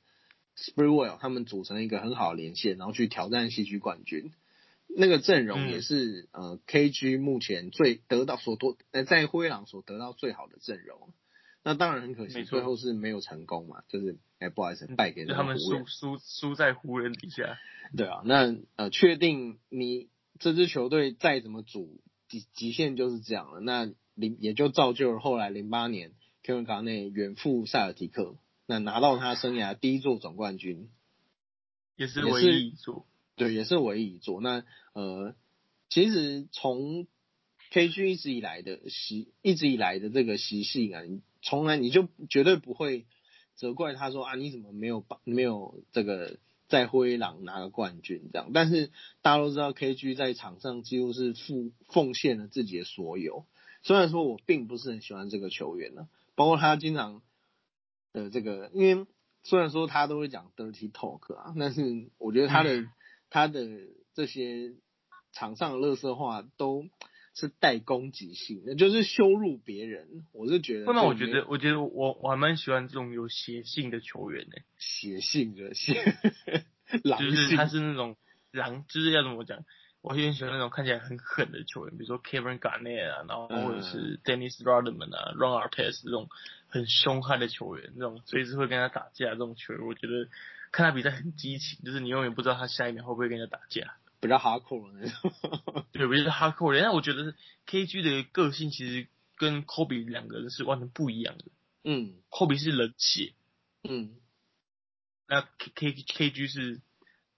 [0.57, 4.33] Sprewell 他们组成一个很好的连线，然后去挑战西区冠军。
[4.88, 11.12] 那个阵容嗯也是、呃 KG 目前最得到所多呃在灰狼所得到最好的阵容。
[11.62, 15.85] 那当然很可惜，最后是没有成功嘛，就是哎、不好意思败给就他们输。
[15.87, 17.59] 输输在湖人底下。
[17.96, 23.61] 对啊，那呃，确定你这支球队再怎么组，极极限就是这样了。
[23.61, 30.88] 那零也就造就了后来零八年 Kevin Garnett 远赴塞尔提克，那拿到他生涯第一座总冠军，
[31.96, 33.07] 也是唯一一座。
[33.37, 34.40] 对，也是唯一一座。
[34.40, 35.35] 那呃，
[35.88, 37.07] 其实从
[37.70, 43.07] KG 一直以来的习，一直以来的这个习性啊，你从来你就绝对不会
[43.55, 48.50] 责怪他说啊，你怎么没有把没有这个在灰狼拿个冠军这样。
[48.53, 48.90] 但是
[49.22, 53.46] 大家都知道 KG 在场上几乎是付奉献了自己的所有。
[53.83, 57.22] 虽然说我并不是很喜欢这个球员呢、包括他经常
[58.12, 59.07] 的这个，因为
[59.42, 62.90] 虽然说他都会讲 dirty talk 啊，但是我觉得他的、嗯
[63.33, 63.64] 他的
[64.12, 64.74] 这些
[65.31, 66.88] 场上的乐色话都
[67.35, 70.27] 是带攻击性的，就是羞辱别人。
[70.33, 76.14] 我是觉得不那我觉得，我觉得我我还蛮喜欢这种有血性的球员呢、血性的血
[77.05, 78.16] 狼就是他是那种
[78.51, 79.64] 狼，就是要怎么讲？
[80.03, 86.29] 我有点喜欢那种看起来很狠的球员，比如说 Kevin Garnett 啊，然后或者是 Dennis Rodman 啊、Ron Artest 这种
[86.69, 90.27] 很凶悍的球员，这种随时会跟他打架这种球员，我觉得
[90.73, 93.95] 看他比赛很激情，就是你永远不知道他下一秒会不会跟人家打架。
[94.20, 95.85] 比较 hardcore 的那种。
[95.92, 97.35] 对，不是 hardcore 人，但我觉得
[97.66, 101.44] KG 的个性其实跟 Kobe 两个人是完全不一样的。
[101.85, 103.33] 嗯 Kobe 是冷血，
[103.83, 104.14] 嗯，
[105.26, 106.80] 那 K K KG 是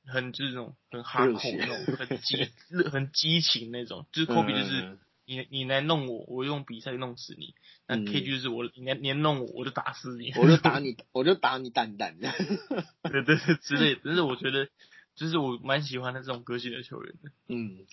[0.04, 7.54] 很就是那种很热 hardcore 血那种很激热很激情那种，就是 Kobe 就是嗯你你来弄我，我用比赛弄死你。
[7.86, 10.32] 那嗯 KG 就是我你来你来弄我，我就打死你。
[10.34, 12.18] 我就打你，我就打你蛋蛋。
[12.18, 14.00] 对对对之类的。
[14.04, 14.68] 但是我觉得
[15.14, 17.30] 就是我蛮喜欢他这种个性的球员的。
[17.48, 17.86] 嗯，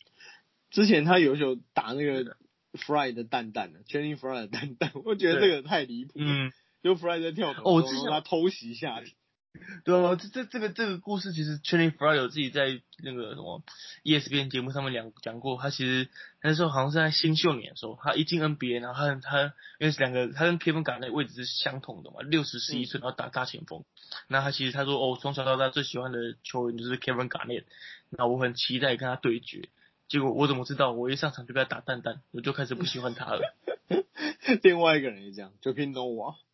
[0.71, 2.37] 之前他有一球打那个
[2.73, 6.25] Fry 的蛋蛋的 Jenny Fry 的蛋蛋，我觉得这个太离谱了。
[6.25, 6.51] 嗯，
[6.81, 9.13] 就 Fry 在跳投，哦我之前然后他偷袭下体。
[9.83, 13.63] 对啊，这这这个这个故事其实 Channing Frye 有自己在那个什么
[14.03, 16.07] ESPN 节目上面讲讲过，他其实
[16.43, 23.83] 那时候好像是在新秀年的时候，他一进 NBA，然后他他因为是两个他跟 Kevin Garnett 的位置是相同的嘛，六十十一岁，然后打大前锋。
[24.27, 27.63] 那他其实他说哦，从小到大最喜欢的球员就是 Kevin Garnett，
[28.09, 29.69] 那我很期待跟他对决。
[30.07, 30.91] 结果我怎么知道？
[30.91, 33.55] 我一上场就被他打蛋蛋，我就开始不喜欢他了。
[34.61, 36.48] 另外一个人也这样 j o k i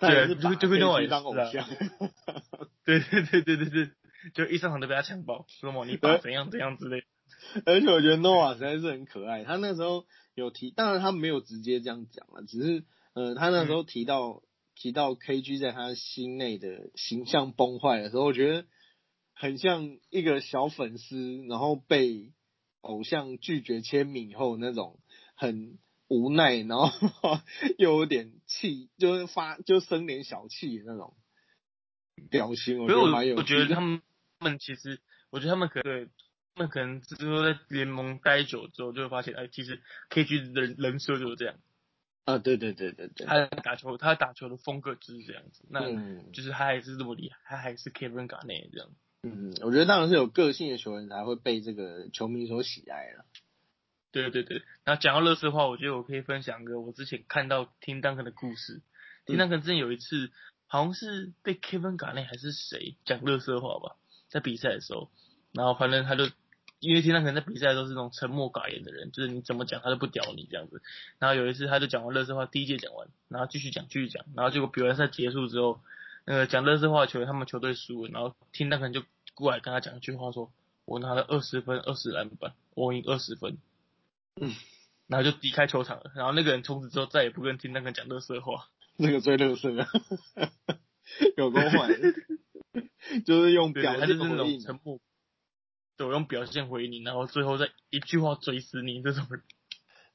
[0.00, 1.68] 是就就跟 Noah 也是当偶啊像。
[2.84, 3.90] 对对对对对对，
[4.34, 7.04] 就一上场就被他强暴，说嘛你爸怎样怎样之类。
[7.64, 9.44] 而且我觉得 Noah 实在是很可爱。
[9.44, 12.84] 他那时候有提，当然他没有直接这样讲了，只是
[13.14, 14.42] 呃，他那时候提到、
[14.74, 18.66] 提到 KG 在他心内的形象崩坏的时候，我觉得
[19.34, 22.32] 很像一个小粉丝，然后被
[22.80, 25.00] 偶像拒绝签名以后那种
[25.34, 26.90] 很无奈，然后
[27.78, 31.14] 又有点气，就是发就生点小气的那种
[32.30, 33.62] 表情，我觉得蛮有我趣的。
[33.64, 34.00] 觉得他们
[34.38, 36.08] 他们其实，我觉得他们可能
[36.54, 41.56] 他们可能只是说在联盟待久之后，就会发现，哎，其实 KG 的人人设就是这样，
[42.24, 48.88] 啊，对对对对对，他打球他打球的风格就是这样子，那嗯就是他还是这么厉害，他还是 Kevin Garnett 这样。
[49.22, 53.24] 嗯，我觉得当然是有个性的球员才会被这个球迷所喜爱了。
[54.22, 58.80] 对对对，然后讲到乐色话，我觉得我可以分享个我之前看到听 Duncan 的故事。
[59.26, 60.30] 听 Duncan 之前有一次，
[60.66, 63.96] 好像是被 Kevin 还是谁讲乐色话吧，
[64.28, 65.10] 在比赛的时候，
[65.52, 66.30] 然后反正他就
[66.80, 70.80] 因为听 Duncan 在比赛都是那种沉默寡言的人，就是你怎么讲他都不屌你这样子。
[71.18, 75.80] 然后有一次他就讲完乐色话，第一届讲完，然后继续讲继续讲，然后结果比完赛结束之后，
[76.24, 79.02] 那个讲乐色话的球员他们球队输了，然后听 Duncan 就
[79.34, 80.50] 过来跟他讲一句话说
[80.86, 83.58] ：“我拿了二十分，二十篮板，我赢二十分。”
[84.40, 84.52] 嗯，
[85.06, 86.12] 然后就离开球场了。
[86.14, 88.68] 然后那个人从此之后再也不跟听那个讲乐色话。
[88.98, 89.86] 那个最乐色啊，
[91.36, 91.90] 有够坏，
[93.26, 94.58] 就是用对，表现回应。
[94.58, 95.00] 种沉默，
[95.98, 99.42] 对，我用表现回你，然后最后再一句话追死你这种人。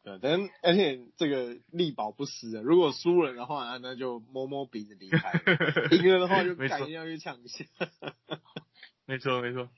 [0.04, 2.62] 对，但而且这个力保不失啊。
[2.64, 5.32] 如果输了的话，那就摸摸鼻子离开；
[5.96, 7.66] 赢了的话，就没错赶紧要去抢一下。
[9.06, 9.70] 没错没错，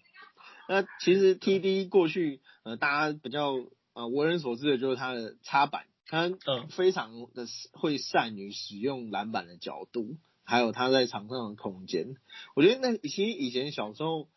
[0.70, 3.54] 那其实 TD 过去呃，大家比较
[3.94, 12.16] 呃为人所知的就是他的插板，他嗯非常的会善于使用篮板的角度，还有他在场上的空间。
[12.56, 14.30] 我觉得那其实以前小时候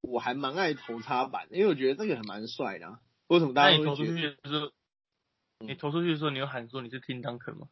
[0.00, 3.00] 我还蛮爱投插板的，因为我觉得这个还蛮帅的、啊。
[3.28, 3.90] 为什么大家会觉得
[5.60, 7.68] 你投出去的时候，你有喊说你是听 Duncan 吗？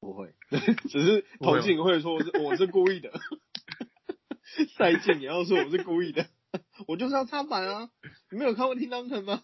[0.00, 0.34] 不会？
[0.90, 3.10] 只是投进会说我是我是故意的，
[4.76, 6.26] 赛进也要说我是故意的，
[6.86, 7.90] 我就是要插板啊！
[8.30, 9.42] 你没有看过听当肯吗？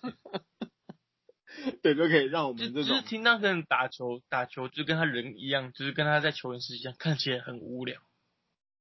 [1.83, 8.01] 对，就可以让我们这种就是听 Duncan 打球打球，就跟他人一样，就是跟他在球员时期一样，看起来很无聊。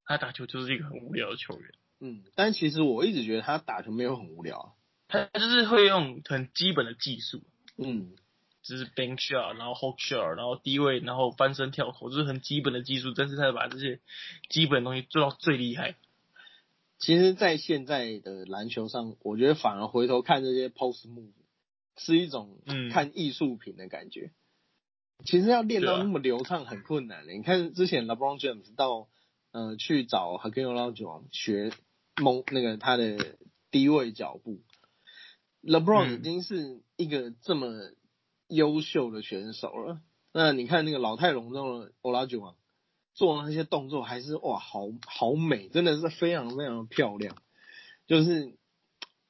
[0.05, 1.71] 他打球就是一个很无聊的球员。
[1.99, 4.67] 嗯，但其实我一直觉得他打球没有很无聊啊。
[5.07, 7.41] 他就是会用很基本的技术，
[7.77, 8.15] 嗯，
[8.61, 13.13] 就是 bank shot，然后 hook shot，然后低位，然后翻身跳投，就是很基本的技术。
[13.15, 13.99] 但是他把这些
[14.49, 15.95] 基本的东西做到最厉害。
[16.99, 21.31] 其实，在现在的篮球上，我觉得反而回头看这些 post move
[21.99, 24.31] 是一种嗯看艺术品的感觉。
[25.25, 27.33] 其实要练到那么流畅很困难的。
[27.33, 29.09] 你看之前 LeBron James 到
[29.51, 31.71] 呃去找 Hakeem Olajuwon 学
[32.21, 33.37] 蒙那个他的
[33.69, 34.61] 低位脚步
[35.61, 37.91] ，LeBron 嗯已经是一个这么
[38.47, 40.01] 优秀的选手了。
[40.31, 42.55] 那你看那个老态龙钟的 Olajuwon
[43.13, 47.35] 做那些动作，还是哇，好好美，真的是非常非常漂亮。
[48.07, 48.57] 就是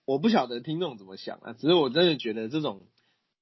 [0.09, 2.81] 我不晓得听众怎么想啊，只是我真的觉得这种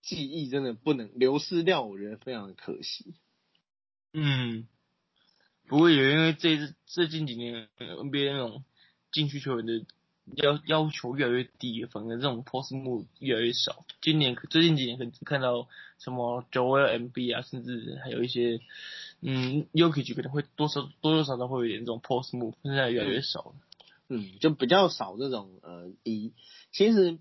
[0.02, 3.16] 记忆真的不能流失掉，我觉得非常的可惜。
[4.12, 4.68] 嗯，
[5.70, 8.66] 不过也因为这这近几年 NBA 那种
[9.14, 9.86] 禁区球员的
[10.36, 13.86] 要要求越来越低，反而这种 post move 越来越少。
[14.02, 18.60] 今年最近几年可能看到什么 Joel MB 啊，甚至还有一些
[19.22, 23.56] 嗯 y o k i 可能会多少多多少少会有点这种 post move，现在越来越少了。
[24.40, 26.34] 就比较少这种呃，一
[26.72, 27.20] 其实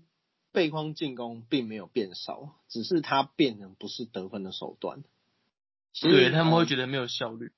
[0.53, 5.03] 背框进攻并没有变少，只是它变成不是得分的手段。
[6.01, 7.51] 对他们会呃觉得没有效率。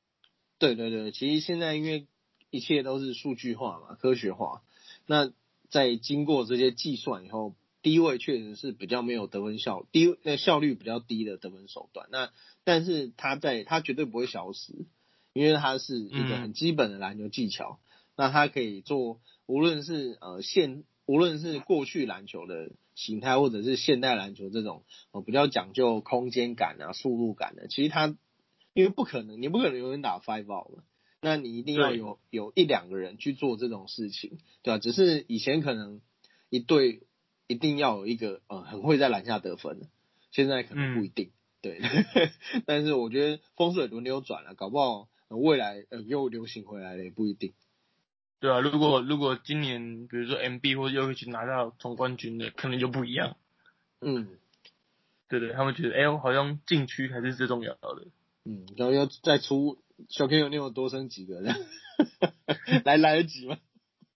[0.57, 2.07] 对对对，其实现在因为
[2.49, 4.63] 一切都是数据化嘛，科学化，
[5.05, 5.31] 那
[5.69, 12.07] 在经过这些计算以后，低位确实是比较没有得分效低那效率比较低的得分手段。
[12.11, 12.31] 那
[12.63, 14.87] 但是它在它绝对不会消失，
[15.33, 17.79] 因为它是一个嗯很基本的篮球技巧。
[18.19, 28.17] 那他可以做无论是呃现，无论是过去篮球的形态，或者是现代篮球这种呃比较讲究空间感啊、速度感的，其实他
[28.73, 30.83] 因为不可能，你不可能永远打 five out 嘛，
[31.21, 36.01] 那你一定要有有一两个人去做这种事情，对吧、只是以前可能
[36.49, 37.03] 一队
[37.47, 39.87] 一定要有一个呃很会在篮下得分的，
[40.29, 41.31] 现在可能不一定。
[41.61, 41.79] 对，
[42.67, 47.53] 但是我觉得风水轮流转了，搞不好、呃未来呃又流行回来了也不一定。
[48.39, 53.35] 对啊，如果如果今年比如说 MB 或者又去拿到总冠军的，可能就不一样。
[54.01, 54.37] 嗯
[55.27, 58.07] 对对，他们觉得哎、我好像禁区还是最重要的。
[58.45, 59.77] 嗯，然后要再出
[60.07, 61.53] 小 K 有那种多生几个人，
[62.85, 63.57] 来来得及吗？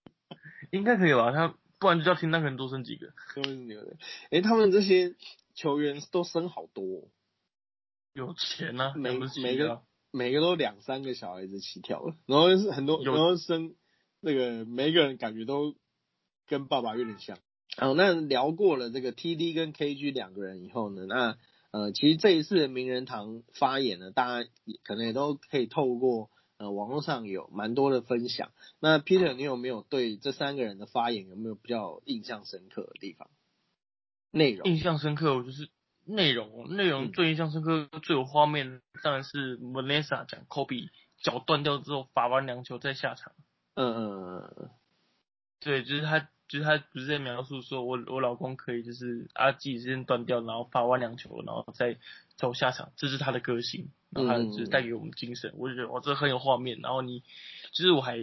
[0.72, 1.32] 应该可以吧？
[1.32, 3.14] 他不然就叫听那可能多生几个。
[4.32, 5.16] 哎、他们这些
[5.54, 7.04] 球员都生好多、哦，
[8.14, 13.76] 有钱呐、啊，每每个啊每个都两三个小孩子起跳了，然后是很多，有然后生
[14.24, 15.76] 那个每一个人感觉都
[16.48, 17.38] 跟爸爸有点像。
[17.78, 21.38] 哦，那聊过了这个 TD 跟 KG 两个人以后呢，那
[21.72, 28.52] 呃，其实这一次的名人堂发言呢，大家也可能也都可以透过呃网络上有蛮多的分享。
[28.80, 33.30] 那 Peter，你有没有对这三个人的发言有没有比较印象深刻的地方？
[34.32, 34.70] 内容？
[34.70, 35.70] 印象深刻，我就是
[36.06, 40.90] 内容，内容嗯最印象深刻、最有画面，当然是 Vanessa 讲 Kobe
[41.24, 43.34] 脚断掉之后罚完两球再下场。
[43.76, 44.70] 嗯嗯嗯
[45.60, 51.98] 对，就是他，就是他不是在描述说我我老公可以就是啊自己之间断掉，然后发完两球，然后再
[52.36, 56.80] 走下场，这是他的个性，然后他嗯就是带给我们精神，我就觉得哇这很有画面。
[56.82, 57.22] 然后你
[57.72, 58.18] 就是我还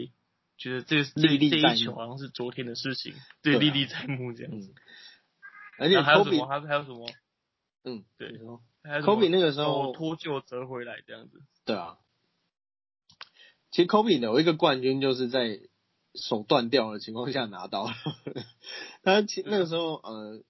[0.59, 4.69] 觉得这个这这一球好像是昨天的事情，对，历历在目这样子。
[4.69, 4.75] 嗯，
[5.79, 7.09] 而且还有什么还还有什么？
[7.85, 11.41] 嗯，对你说还有什么 Kobe 那个时候哦脱臼折回来这样子。
[11.65, 11.97] 对啊，
[13.71, 15.61] 其实 Kobe 有一个冠军就是在
[16.15, 17.93] 手断掉的情况下拿到了，
[19.03, 20.43] 他其那个时候呃，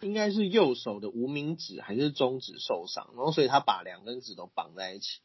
[0.00, 5.20] 应该是右手的无名指还是中指受伤，然后所以他把两根指头绑在一起。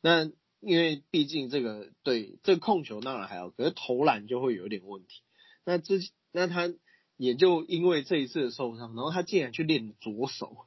[0.00, 0.24] 那
[0.60, 5.22] 因为毕竟这个对这个控球当然还好，可是投篮就会有点问题。
[5.64, 6.00] 那之
[6.32, 6.74] 那他
[7.16, 10.66] 也就因为这一次的受伤，然后他竟然去练左手。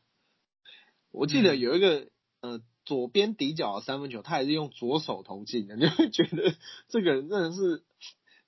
[1.11, 2.09] 我记得嗯有一个、
[2.41, 6.55] 呃左边底角的三分球，他也是用左手投进的， 就会觉得
[6.87, 7.83] 这个人真的是，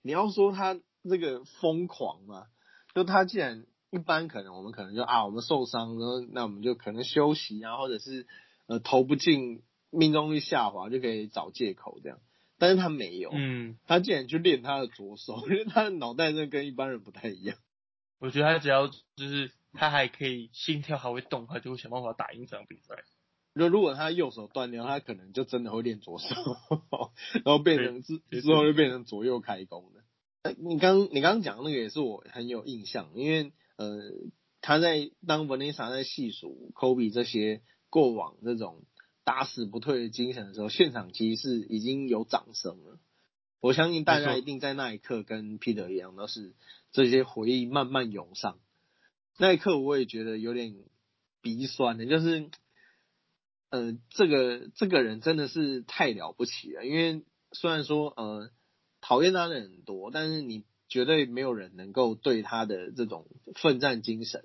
[0.02, 2.48] 你要说他这个疯狂嘛，
[2.96, 8.26] 就他既然一般可能我们可能就啊我们受伤，然后那我们就可能休息啊，或者是
[8.68, 12.20] 呃投不进，命中率下滑就可以找借口这样，
[12.58, 17.58] 但是他没有，嗯，他竟然去练他的左手，因为他的脑袋真的跟一般人不太一样。
[18.20, 22.96] 我觉得他只要就是他还可以心跳还会动，他就会想办法打赢这场比赛。
[23.56, 26.28] 就如果他右手断掉，他可能就真的会练左手，
[27.44, 30.04] 然后变成之之后就变成左右开弓的。
[30.42, 34.00] 呃你刚你刚刚讲那个也是我很有印象，因为呃
[34.62, 38.84] 他在当 Vanessa 在细数 Kobe 这些过往这种
[39.26, 43.00] 打死不退的精神的时候，现场其实是已经有掌声了。
[43.62, 46.54] 我相信大家一定在那一刻跟 Peter 一样，都是
[46.94, 48.58] 这些回忆慢慢涌上。
[49.38, 50.74] 那一刻我也觉得有点
[51.42, 52.50] 鼻酸的，就是，
[53.70, 56.86] 呃，这个这个人真的是太了不起了。
[56.86, 58.50] 因为虽然说呃
[59.02, 64.44] 讨厌他的人很多，但是你绝对没有人能够对他的这种奋战精神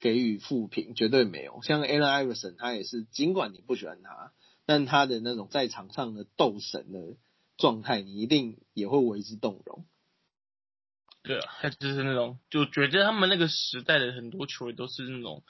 [0.00, 1.60] 给予负评，绝对没有。
[1.62, 4.32] 像 Allen Iverson，他也是，尽管你不喜欢他，
[4.66, 7.16] 但他的那种在场上的斗神的
[7.56, 9.86] 状态，你一定也会为之动容。
[11.22, 15.44] 对啊，他就是那种，就觉得他们那个时代的很多球员都是那种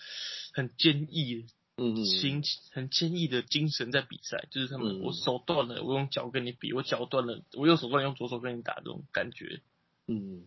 [0.53, 1.47] 很坚毅
[1.83, 5.01] 嗯嗯心，很坚毅的精神在比赛，就是他们、嗯。
[5.01, 9.63] 我手断了，我用脚跟你比，我脚断了，我右手断了用左手跟你打这种感觉，
[10.07, 10.47] 嗯，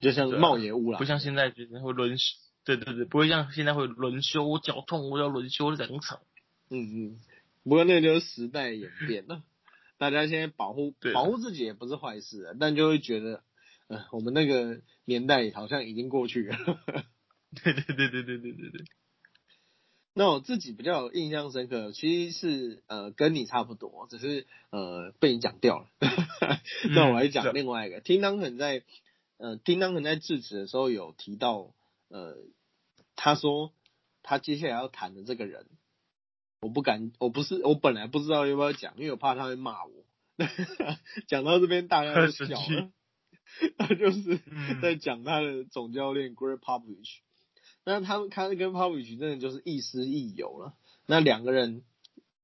[0.00, 2.24] 就像对啊茂野乌朗，不像现在就是会轮休，
[2.64, 6.20] 对对对，不会像现在会轮休，我脚痛我要轮休两场，
[6.68, 6.80] 嗯
[7.12, 7.20] 嗯，
[7.62, 9.44] 不过那就是时代演变了，
[9.98, 13.44] 大家现在保护保护自己也不是坏事啊，但就会觉得，
[13.86, 16.56] 呃，我们那个年代好像已经过去了。
[17.62, 18.84] 对对对对对对对对，
[20.16, 25.88] 那我自己比较有印象深刻，其实是呃跟你差不多，只是呃被你讲掉了。
[26.94, 28.84] 那我来讲另外一个，听当肯在
[29.38, 31.74] 呃听当肯在致辞的时候有提到，
[32.08, 32.36] 呃
[33.16, 33.72] 他说
[34.22, 35.66] 他接下来要谈的这个人，
[36.60, 39.90] 我不敢，我不是我本来不知道要不要讲，因为我怕他会骂我。
[41.26, 42.90] 讲到这边大家都笑了，
[43.78, 47.18] 他就是嗯在讲他的总教练 Greg Popovich。
[47.84, 50.74] 那他们他跟 Popovich 真的就是亦师亦友了。
[51.06, 51.82] 那两个人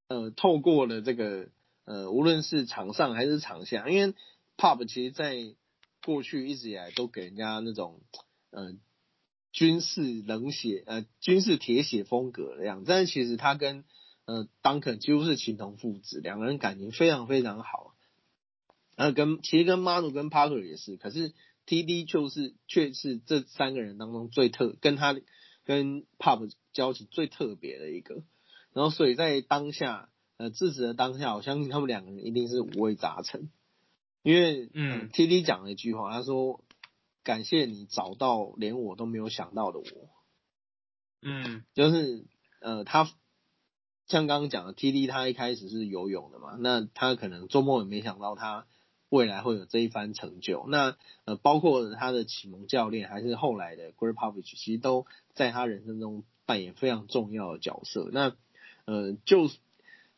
[0.09, 1.49] 呃透过了这个
[1.85, 4.15] 呃无论是场上还是场下，因为
[4.57, 5.55] Pop 其实在
[6.05, 8.01] 过去一直以来都给人家那种
[8.51, 8.75] 呃
[9.53, 13.85] 军事冷血呃军事铁血风格的样子，但是其实他跟
[14.27, 17.95] 呃 Duncan 几乎是情同父子，两个人感情非常非常好。
[18.97, 21.33] 然后跟其实跟 Manu 跟 Parker 也是，可是
[21.71, 25.15] TD 就是却是这三个人当中最特跟他
[25.65, 28.25] 跟 Pub 交情最特别的一个。
[28.73, 33.53] 然后所以在当下呃制止的当下，我相信他们两个人一定是五味杂陈。
[34.25, 36.65] 因为嗯，TD 讲了一句话，他说
[37.23, 39.85] ：“感谢你找到连我都没有想到的我。”
[41.23, 42.27] 嗯就是
[42.61, 43.05] 呃，他
[44.09, 48.67] 像刚刚讲的，TD 他一开始是游泳的嘛，那他可能做梦也没想到他
[49.11, 50.65] 未来会有这一番成就。
[50.69, 50.97] 那
[51.27, 55.05] 呃，包括他的启蒙教练，还是后来的 Greg Popovich，其实都
[55.35, 58.09] 在他人生中扮演非常重要的角色。
[58.13, 58.35] 那
[58.87, 59.51] 呃，就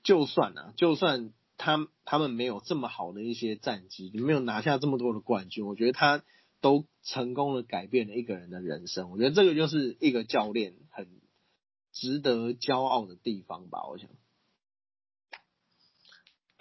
[0.04, 6.22] 就算啊，就算他他们没有这么好的一些战绩，没有拿下这么多的冠军，我觉得他
[6.60, 9.10] 都成功的改变了一个人的人生。
[9.10, 11.08] 我觉得这个就是一个教练很
[11.92, 13.86] 值得骄傲的地方吧。
[13.88, 14.08] 我想，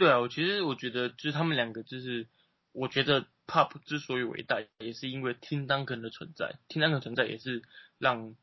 [0.01, 2.27] 对啊，我其实我觉得就是他们两个就是，
[2.71, 7.61] 我觉得 Pop 之所以伟大，也是因为 Tim Duncan 的存在，Tim Duncan 存在也是
[7.99, 8.35] 让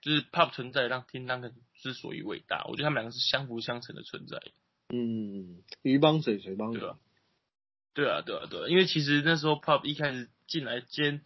[0.00, 4.40] 就是 Pop 存在让 Tim Duncan 之所以伟大，我觉得他们两个是相辅相成的存在。
[4.90, 6.96] 嗯，鱼帮水，水帮鱼对啊。
[7.92, 11.22] 对啊，对啊，对啊，因为其实那时候 Pop 一开始进来兼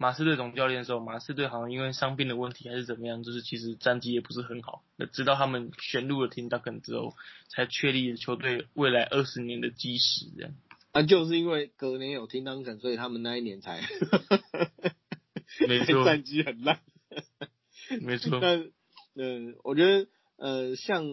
[0.00, 4.84] 马刺队总教练的时候，马刺队好像因为伤病的问题还是怎么样，就是其实战绩也不是很好。
[4.96, 7.14] 那直到他们选入了 Tim Duncan 之后，
[7.48, 10.26] 才确立了球队未来二十年的基石。
[10.36, 10.54] 这样，
[10.92, 13.82] 啊，就是因为隔年有听当肯，所以他们那一年才
[15.66, 16.80] 没错 战绩很烂。
[18.00, 18.70] 没错， 但
[19.14, 21.04] 呃，我觉得呃，像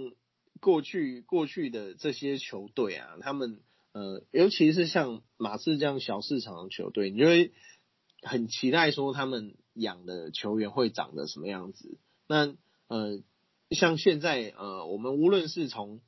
[0.59, 3.61] 过去过去的这些球队啊，他们
[3.93, 7.51] 呃，尤其是像马刺这样小市场的球队，你就会
[8.25, 11.97] 很期待说他们养的球员会长得什么样子。
[12.27, 12.55] 那
[12.87, 13.21] 呃，
[13.69, 16.01] 像现在呃，我们无论是从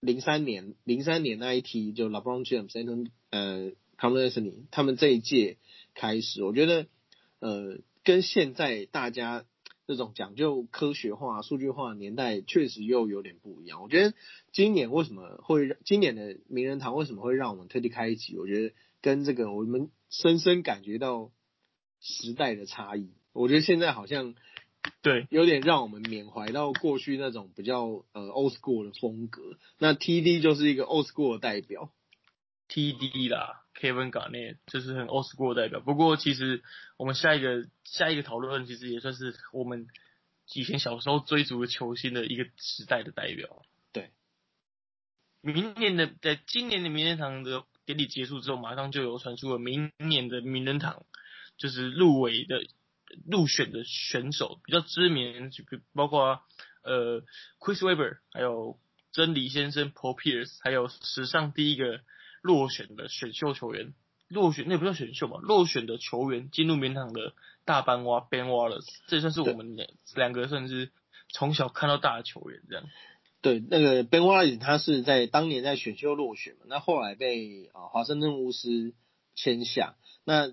[0.00, 5.58] 零三年零三年那一批就 LeBron James、Anthony 呃 c a m e r o n Anthony 他们这一届
[5.94, 6.86] 开始，我觉得
[7.40, 9.44] 呃，跟现在大家
[9.86, 13.82] 这种讲究科学化、数据化的年代，确实又有点不一样。
[13.82, 14.14] 我觉得
[14.52, 18.38] 今年为什么会让今年的名人堂为什么会让我们特地开一集？
[18.38, 21.30] 我觉得跟这个我们深深感觉到
[22.00, 23.10] 时代的差异。
[23.32, 24.34] 我觉得现在好像
[25.02, 29.42] 对，有点让我们缅怀到过去那种比较呃 old school 的风格。
[29.78, 31.92] 那 TD 就是一个 old school 的代表。
[32.68, 35.80] TD 啦，Kevin Garnett 就是很 old school 的代表。
[35.80, 36.62] 不过其实
[36.96, 39.88] 我们下一个下一个讨论，其实也算是我们
[40.54, 43.62] 以前小时候追逐的球星的一个时代的代表。
[43.92, 44.10] 对，
[45.42, 51.04] 明年的在今年的名人堂的典礼结束之后，马上就有传出了明年的名人堂
[51.56, 52.62] 就是入围的
[53.30, 55.64] 入选的选手，比较知名，就
[55.94, 56.40] 包括
[56.82, 57.22] 呃
[57.58, 58.78] Chris Webber，还有
[59.12, 62.00] 真理先生 Paul Pierce，还有史上第一个
[62.40, 63.92] 落选的选秀球员，
[64.28, 70.90] 落选那不叫选秀嘛，落选的球员进入名人堂的大班蛙 Ben Wallace，这算是我们两两个算是
[71.28, 72.84] 从小看到大的球员这样。
[73.42, 78.94] 对，那个 Ben Wallace 他是在当年在选秀落选嘛，那后来被啊华盛顿巫师
[79.34, 79.96] 签下。
[80.24, 80.52] 那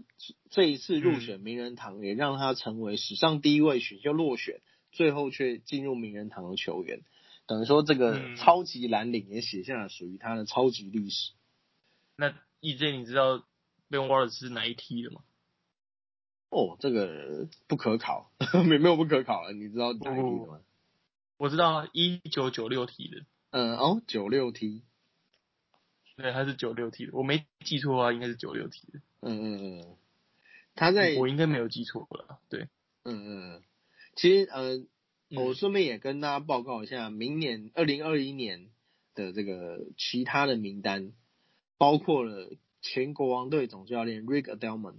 [0.50, 4.62] 这一次入选名人堂，也让他成为史上第一位选秀落选，
[4.92, 7.02] 最后却进入名人堂的球员。
[7.46, 11.34] 等于说，这个嗯超级蓝领也写下了属于他的超级历史。
[12.16, 12.32] 那
[12.62, 13.46] EJ 你知道
[13.90, 15.22] Ben Wallace 是哪一梯的吗？
[16.50, 18.32] 哦，这个不可考，
[18.68, 20.62] 没没有不可考了，你知道哪一梯的吗？
[21.40, 24.84] 我知道一九九六 T 的，嗯，哦，九六 T，
[26.18, 29.98] 对，他是九六 T 的，我没记错的话应该是九六 T 的，嗯嗯嗯，
[30.76, 32.68] 他在我应该没有记错了，对，
[33.04, 33.54] 嗯嗯。
[33.54, 33.64] 嗯，
[34.18, 34.76] 其实呃，
[35.30, 35.38] 嗯。
[35.38, 38.68] 我顺便也跟大家报告一下，明年二零二一年
[39.16, 41.14] 的这个其他的名单，
[41.78, 44.96] 包括了前国王队总教练 Rick Adelman，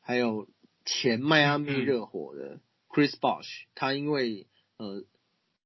[0.00, 0.48] 还有
[0.86, 1.84] 前迈阿密嗯。
[1.84, 4.46] 热火的 Chris Bosh，他因为
[4.78, 5.04] 呃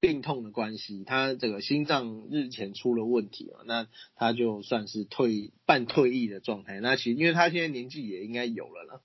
[0.02, 3.86] 病痛的关系，他这个心脏日前出了问题啊，那
[4.16, 6.80] 他就算是退半退役的状态。
[6.80, 9.00] 那其实因为他现在年纪也应该有了啦，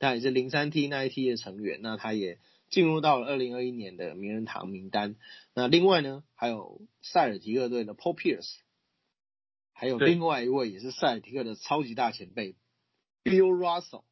[0.00, 5.14] 他也是零三 T 那一 T 的成员，那他也进入到了二零二一年的名人堂名单。
[5.54, 8.56] 那另外呢，还有塞尔提克队的 Paul Pierce，
[9.72, 12.56] 还有另外一位也是塞尔提克的超级大前辈
[13.22, 14.02] Bill Russell。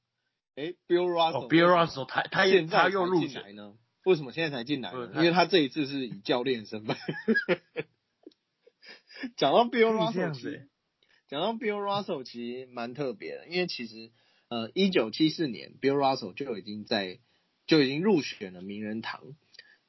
[0.55, 3.75] 诶 b i l l Russell，、哦，Bill Russell 他他也现在他又入来呢？
[4.05, 5.13] 为什么现在才进来呢？
[5.15, 6.97] 因为他这一次是以教练身份。
[9.37, 10.69] 讲到 Bill Russell，其实
[11.29, 14.11] 讲到 Bill Russell 其实蛮特别的，因为其实
[14.49, 17.21] 呃，一九七四年 Bill Russell 就已经在
[17.67, 19.37] 就已经入选了名人堂，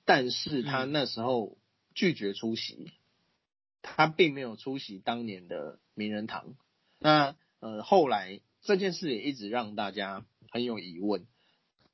[0.05, 1.57] 但是他那时候
[1.95, 2.91] 拒绝出席，
[3.81, 6.55] 他并没有出席当年的名人堂。
[6.99, 11.25] 那呃，后来这件事也一直让大家很有疑问，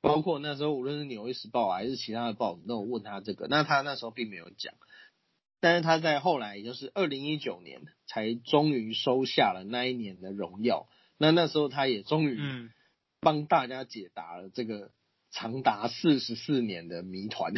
[0.00, 4.74] 包括那时候无论是纽约时报还是其他的报纸都有问他这个，那他那时候并没有讲。
[5.62, 10.88] 但是他在后来，也就是二零一九年，才终于收下了那一年的荣耀。
[11.18, 12.40] 那那时候，他也终于
[13.20, 14.90] 帮大家解答了这个
[15.30, 17.52] 长达四十四年的谜团。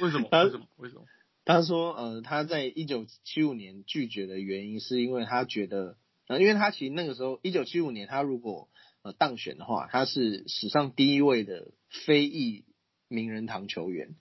[0.00, 0.28] 为什么？
[0.32, 0.66] 为什么？
[0.78, 1.04] 为什么？
[1.44, 5.98] 他说，呃，他在一九七五年拒绝的原因，是因为他觉得，
[6.28, 8.70] 呃，因为他其实那个时候一九七五年，他如果
[9.02, 12.64] 呃当选的话，他是史上第一位的非裔
[13.08, 14.14] 名人堂球员。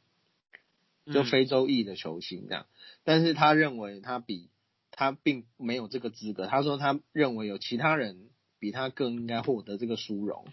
[1.12, 2.68] 就非洲裔的球星这样，
[3.04, 4.52] 但是他认为他比
[4.92, 6.46] 他并没有这个资格。
[6.46, 10.46] 他说他认为有其他人比他更应该获得这个殊荣，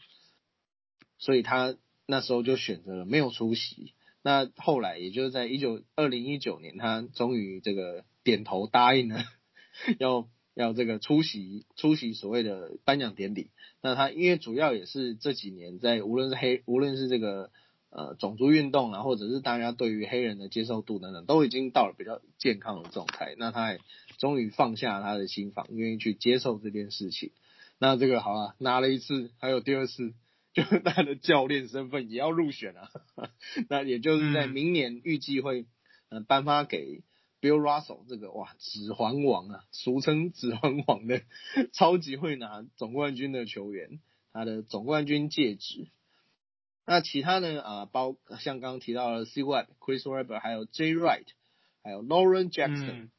[1.19, 3.93] 所以他那时候就选择了没有出席。
[4.23, 9.25] 那后来也就是在一九二零一九年，他终于这个点头答应了，
[10.01, 13.51] 要要这个出席出席所谓的颁奖典礼。
[13.81, 17.53] 那他因为主要也是这几年在无论是黑无论是这个。
[17.89, 23.35] 呃，种族运动啊，或者是大家对于黑人的接受度等等，都已经到了比较健康的状态。
[23.39, 23.81] 那他也
[24.19, 27.31] 终于放下他的心房，愿意去接受这件事情。
[27.79, 30.13] 那这个好了，拿了一次，还有第二次，
[30.53, 32.91] 就 他的教练身份也要入选了。
[33.71, 35.65] 那也就是在明年预计会
[36.11, 37.03] 呃颁发给
[37.47, 41.23] Bill Russell 这个哇指环王啊，俗称指环王的
[41.73, 44.01] 超级会拿总冠军的球员，
[44.33, 45.87] 他的总冠军戒指。
[46.85, 47.63] 那其他呢？
[47.63, 49.43] 啊，包像刚刚提到的 C.
[49.43, 50.95] Webb、Chris Webber，还有 J.
[50.95, 51.27] Wright，
[51.83, 53.11] 还有 Lauren Jackson。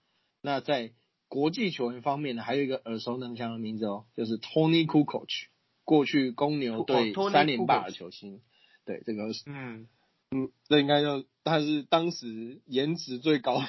[0.42, 0.92] 那在
[1.30, 5.48] 国际球员方面呢，还有一个耳熟能详的名字哦，就是 Tony Kukoc，
[5.84, 8.42] 过去公牛队三连霸的球星。
[8.86, 9.88] 对，这个嗯
[10.32, 13.62] 嗯，这应该就他是当时颜值最高，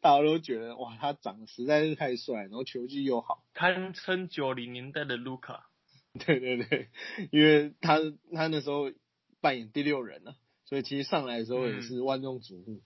[0.00, 5.70] 大家都觉得哇，他长得实在是太帅，然后球技又好，堪称九零年代的卢卡。
[6.18, 6.88] 对对对，
[7.30, 7.98] 因为他
[8.34, 8.90] 他那时候
[9.40, 10.34] 扮演第六人呢，
[10.64, 12.80] 所以其实上来的时候也是万众瞩目，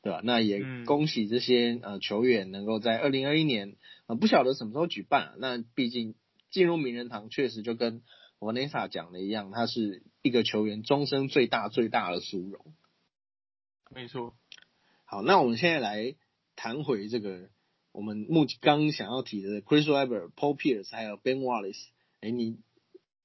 [0.00, 0.20] 对吧？
[0.22, 6.14] 那也恭喜这些呃球员能够在二零二一年呃不晓得什么时候举办，那毕竟
[6.50, 8.00] 进入名人堂确实就跟
[8.38, 12.74] Vanessa 讲的一样，他是一个球员终身最大最大的殊荣。
[13.90, 14.34] 没错。
[15.04, 16.14] 好，那我们现在来
[16.56, 17.50] 谈回这个
[17.92, 21.86] 我们目刚想要提的 Chris Webber、Paul Pierce 还有 Ben Wallace，
[22.20, 22.58] 哎你。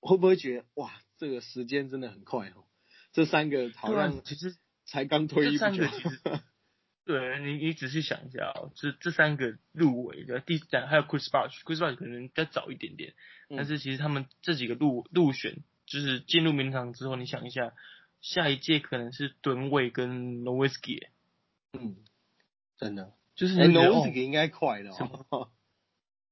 [0.05, 2.65] 会不会觉得哇，这个时间真的很快哦？
[3.13, 5.85] 这三个好像其实才刚退役不久。
[7.05, 13.13] 对你，你仔细想一下哦，这这三个入围的第三还有 Chris Bosh，Chris Bosh 可能再早一点点，
[13.49, 17.73] 但是其实他们这几个入入选，就是进入名堂之后，你想一下，
[18.21, 21.07] 下一届可能是吨位跟 Nowitzki。
[21.73, 21.97] 嗯，
[22.77, 25.49] 真的，就是 Nowitzki 应该快的哦。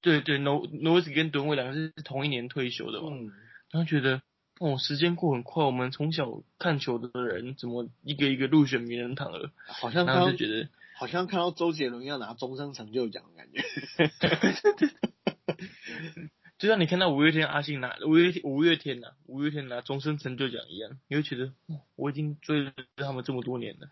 [0.02, 3.10] 对对，No Nowitzki 跟吨位两个是同一年退休的嘛。
[3.12, 3.32] 嗯。
[3.72, 4.22] 然后觉得
[4.62, 9.52] 哦，时间过很快，我们从小看球的人怎么一个一个入选名人堂了？
[9.66, 13.64] 好像然后就觉得好像看到周杰伦要拿终身成就奖的感觉。
[16.60, 21.52] 就像你看到五月天阿信拿五月五月天呐，五月天拿终身成就奖一样，你会觉得
[21.96, 23.88] 我已经追了他们这么多年了。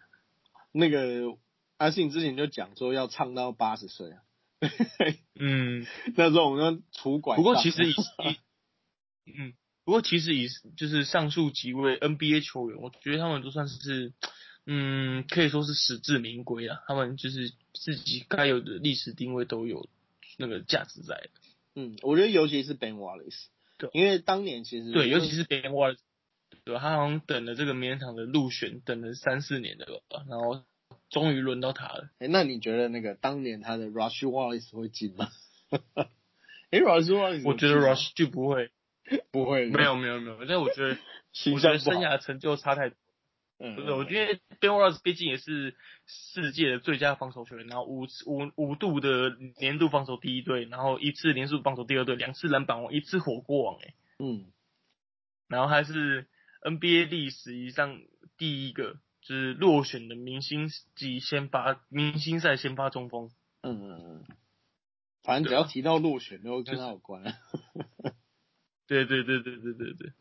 [0.72, 1.36] 那个
[1.78, 4.22] 阿信之前就讲说要唱到八十岁啊。
[5.34, 7.38] 嗯， 那时候我们拄拐。
[7.38, 7.96] 不过其实 以以
[9.36, 9.54] 嗯，
[9.90, 14.14] 不过其实以就是上述几位 NBA 球员，我觉得他们都算是，
[14.68, 16.78] 嗯，可以说是实至名归啊。
[16.88, 19.90] 他们就是自己该有的历史定位都有
[20.38, 21.30] 那个价值在的。
[21.74, 23.46] 嗯，我觉得尤其是 Ben Wallace，
[23.80, 25.98] 对，因为当年其实对，尤其是 Ben Wallace，
[26.66, 30.64] 对，他好像等了这个名人堂的入选，等了三四年的吧，然后
[31.10, 32.12] 终于轮到他了。
[32.20, 35.32] 哎，那你觉得那个当年他的 Rush Wallace 会进吗？
[36.70, 38.70] 哎，Rush Wallace，我觉得 Rush 就不会。
[39.32, 40.98] 不会，没有没有没有，但我觉得，
[41.54, 42.98] 我觉得生涯成就差太多。
[43.62, 54.46] 嗯，不是，我觉得 Ben Wallace 毕竟也是世界的最佳防守球员，然后五五五度的年度防守第一队，然后一次连续防守第二队，两次篮板王，一次火锅王，哎，嗯，
[55.50, 56.28] 然后还是
[56.62, 58.00] NBA 历史上
[58.38, 63.30] 第一个就是落选的明星级先发明星赛先发中锋。
[63.62, 64.26] 嗯嗯嗯，
[65.22, 67.24] 反正只要提到落选，都跟他有关。
[68.90, 70.12] 对对对对对对对，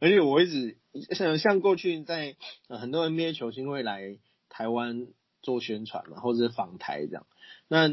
[0.00, 0.78] 而且我一直
[1.14, 2.36] 像像过去在
[2.68, 5.08] 很多 NBA 球星会来台湾
[5.42, 7.26] 做宣传嘛，或者是访台这样。
[7.68, 7.88] 那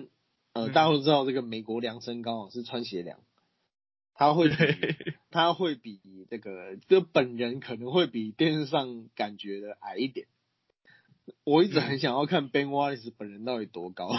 [0.53, 3.19] 呃，嗯大家都知道这个美国量身高啊是穿鞋量，
[4.13, 4.55] 他会比
[5.31, 5.99] 他会比
[6.29, 10.27] 这个就本人可能会比电视上感觉的矮一点。
[11.43, 14.11] 我一直很想要看 Ben Wallace 本人到底多高。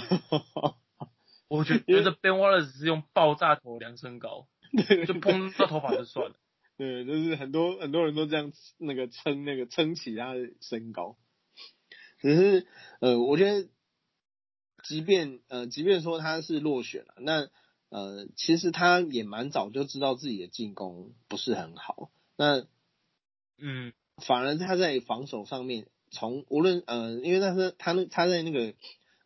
[1.49, 4.47] 我觉因为得 Ben Wallace 是用爆炸头量身高，
[4.87, 6.37] 对就碰到头发就算了。
[6.79, 11.17] 对，就是很多很多人都这样那个撑那个撑起他的身高，
[12.21, 12.67] 只是
[13.01, 13.69] 呃，我觉得，
[14.85, 17.49] 即便呃，即便说他是落选了，那
[17.89, 22.67] 呃，其实他也蛮早就知道自己的进攻不是很好，那
[23.59, 23.93] 嗯。
[24.25, 28.73] 反而他在防守上面，从无论呃，因为他是他那他在那个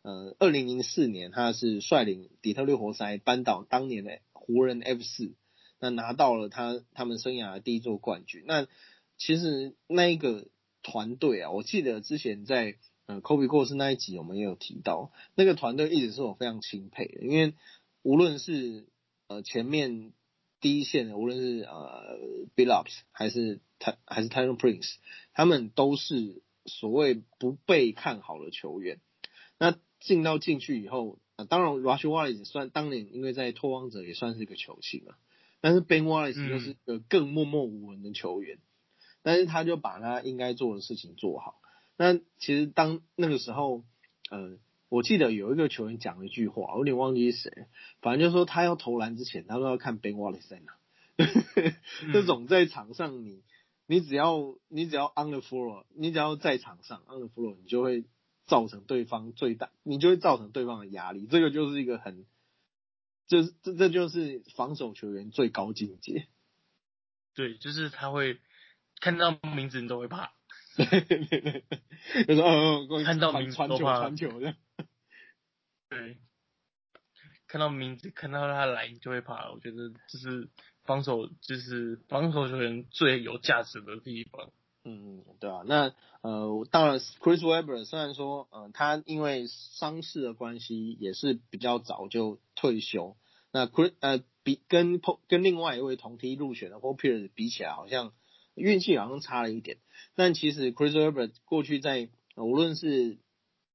[0.01, 5.35] 呃二零零四年，他是率领底特律活塞扳倒当年的湖人 F 四，
[5.79, 8.43] 那拿到了他他们生涯的第一座冠军。
[8.47, 8.67] 那
[9.17, 10.47] 其实那一个
[10.81, 12.75] 团队啊，我记得之前在
[13.05, 17.53] 呃 Kobe 过世那一集，我们也有提到，那个团队一直是我非常钦佩的，因为
[18.01, 18.87] 无论是
[19.27, 20.11] 呃前面
[20.59, 22.17] 第一线的，无论是呃
[22.55, 24.95] Billups 还是他还是 Tyron Prince，
[25.33, 28.99] 他们都是所谓不被看好的球员。
[29.59, 35.17] 那进到禁区以后，呃、当然 Rush Wallace 也算当年因为在拓荒者也算是一个球星啊，
[35.59, 38.59] 但是 Ben Wallace 嗯就是一个更默默无闻的球员，
[39.23, 41.55] 但是他就把他应该做的事情做好。
[41.97, 43.83] 那其实当那个时候，
[44.29, 44.57] 呃，
[44.89, 47.67] 我记得有一个球员讲了一句话，我有点忘记是谁，
[48.01, 50.73] 反正就说他要投篮之前，他都要看 Ben Wallace 在哪。
[51.17, 51.73] 嗯
[52.13, 53.43] 这种在场上你
[53.85, 58.05] 你只要你只要 on the floor，你只要在场上 on the floor，你就会
[58.45, 61.27] 造成对方最大，你就会造成对方的压力。
[61.27, 62.25] 这个就是一个很，
[63.27, 66.27] 就是这这就是防守球员最高境界。
[67.33, 68.39] 对，就是他会
[68.99, 70.33] 看到名字你都会怕。
[70.75, 71.63] 对对对，
[72.27, 74.55] 就说哦哦，看到名字都怕传球的。
[75.89, 76.17] 对，
[77.47, 79.51] 看到名字看到他来你就会怕。
[79.51, 80.49] 我觉得这是
[80.83, 84.51] 防守，就是防守球员最有价值的地方。
[84.83, 93.15] 嗯，对啊，那呃，当然，Chris Webber 虽然说，呃，他因为伤势的关系，也是比较早就退休。
[93.51, 98.11] 那 Chris 呃，比跟跟另外一位同梯入选的 Paul Pierce 比起来，好像
[98.55, 99.77] 运气好像差了一点。
[100.15, 103.19] 但其实 Chris Webber 过去在、无论是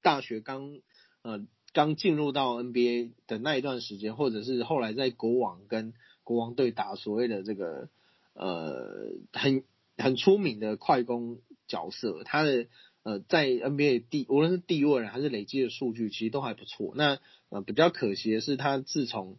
[0.03, 0.81] 大学刚
[1.23, 5.95] 呃刚进入到 NBA 的那一段时间，或者是后来在国王跟
[6.25, 7.89] 国王队打所谓的这个
[8.35, 9.63] 呃很
[9.97, 11.39] 很出名的快攻
[11.69, 12.67] 角色，他的
[13.03, 16.93] 呃在 NBA 地无论是地位还是累积的数据，其实都还不错。
[16.95, 17.19] 那
[17.49, 19.39] 呃比较可惜的是，他自从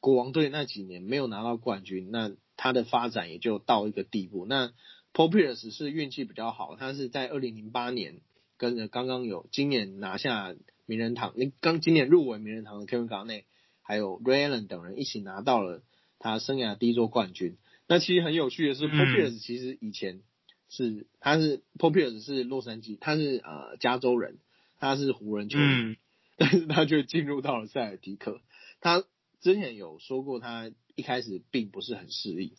[0.00, 4.46] 国王队那几年没有拿到冠军，那他的发展也就到一个地步。
[4.46, 4.72] 那
[5.12, 8.20] Paul Pierce 是运气比较好，他是在二零零八年
[8.56, 10.54] 跟着刚刚有今年拿下
[10.86, 13.44] 名人堂，刚今年入围名人堂的 Kevin g a r n e t
[13.82, 15.82] 还有 Ray Allen 等人一起拿到了
[16.18, 17.58] 他生涯第一座冠军。
[17.88, 20.20] 那其实很有趣的是、嗯 p a u l Pierce 其实以前
[20.68, 24.38] 是他是 Pierce 是洛杉矶，他是呃加州人，
[24.78, 25.96] 他是湖人球员，嗯
[26.38, 28.40] 但是他却进入到了塞尔提克。
[28.80, 29.04] 他
[29.40, 32.52] 之前有说过，他一开始并不是很适应，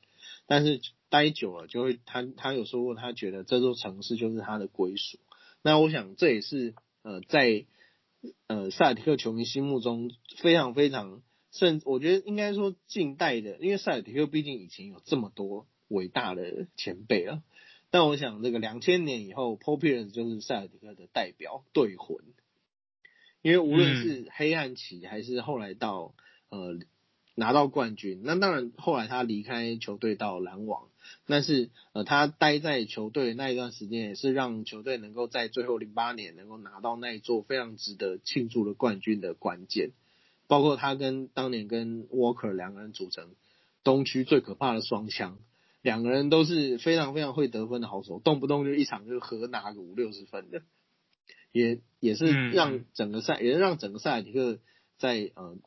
[0.46, 5.18] 但是待久了就会，他他有说过，他觉得这座城市就是他的归属。
[5.64, 7.66] 那我想这也是呃在
[8.48, 11.22] 呃塞尔提克球迷心目中非常非常，
[11.54, 17.42] 甚我觉得应该说近代的，因为塞尔提克毕竟以前有这么多伟大的前辈啊。
[17.92, 22.18] 但我想这个两千年以后，Paul Pierce 就是塞尔提克的代表队魂。
[23.44, 26.16] 因为无论是黑暗期还是后来到
[26.50, 26.80] 呃
[27.36, 30.88] 拿到冠军，那当然后来他离开球队到篮网，
[31.28, 39.92] 但是呃他待在球队那一段时间，也是让球队能够在最后零八年能够拿到那一座非常值得庆祝的冠军的关键，
[40.48, 43.36] 包括他跟当年跟 Walker 两个人组成
[43.84, 45.40] 东区最可怕的双枪。
[45.82, 50.62] 两个人都是非常非常会得分的好手，动不动就一场就合拿个五六十分的。
[51.52, 54.60] 也也是让整个赛，也是让整个塞尔提克
[54.98, 55.58] 在呃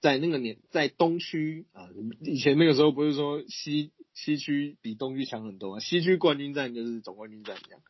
[0.00, 1.90] 在那个年在东区啊、
[2.22, 5.80] 以前那个时候不是说西西区比东区强很多吗？
[5.80, 7.80] 西区冠军战就是总冠军战一样。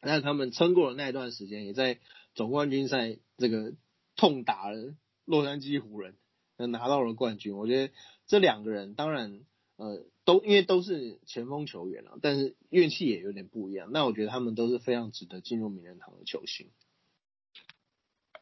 [0.00, 1.98] 但他们撑过了那一段时间，也在
[2.34, 3.74] 总冠军赛这个
[4.16, 4.94] 痛打了
[5.28, 6.16] 洛杉矶湖人，
[6.56, 7.54] 拿到了冠军。
[7.54, 7.92] 我觉得
[8.26, 9.42] 这两个人当然
[9.76, 13.90] 呃都因为都是前锋球员啊，但是运气也有点不一样。
[13.92, 16.70] 那我觉得他们都是非常值得进入名人堂的球星。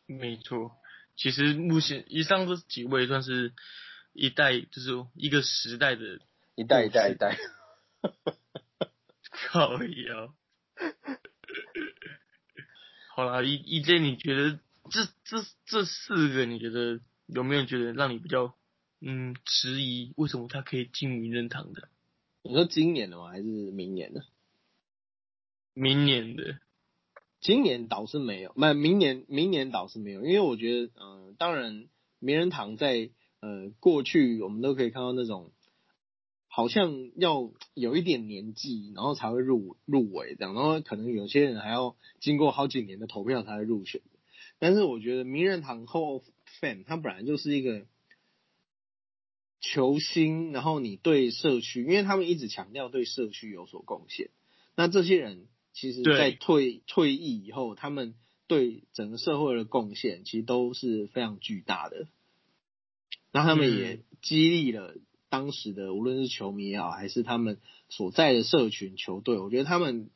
[0.07, 0.77] 没错，
[1.17, 3.53] 其实目前以上这几位算是
[4.13, 6.21] 一代，就是一个时代的
[6.55, 7.37] 一代一代一代，
[9.51, 10.35] 靠腰。
[13.17, 14.61] 好啦，一一 J，你觉得
[14.91, 18.55] 这这这四个，你觉得有没有觉得让你比较
[19.01, 20.13] 嗯迟疑？
[20.17, 21.89] 为什么他可以进名人堂的？
[22.43, 23.29] 你说今年的吗？
[23.29, 24.25] 还是明年的？
[25.75, 26.59] 明年的，
[27.41, 33.11] 今年倒是没有，没明年明年倒是没有，因为我觉得，嗯、当然名人堂在
[33.41, 35.53] 呃过去我们都可以看到那种。
[36.49, 44.01] 好像要有一点年纪，然后才会入入围这样，然后可能有些人还要经过好几年的投票才会入选。
[44.59, 46.23] 但是我觉得名人堂后
[46.61, 47.87] fan 他本来就是一个
[49.61, 54.31] 球星，然后你对社区，因为他们一直强调对社区有所贡献。
[54.75, 58.15] 那这些人其实，在退退役以后，他们
[58.47, 62.09] 对整个社会的贡献其实都是非常巨大的。
[63.33, 64.97] 那他们也激励了。
[65.29, 70.09] 当时的无论是球迷也好，还是他们所在的社群球队，我觉得他们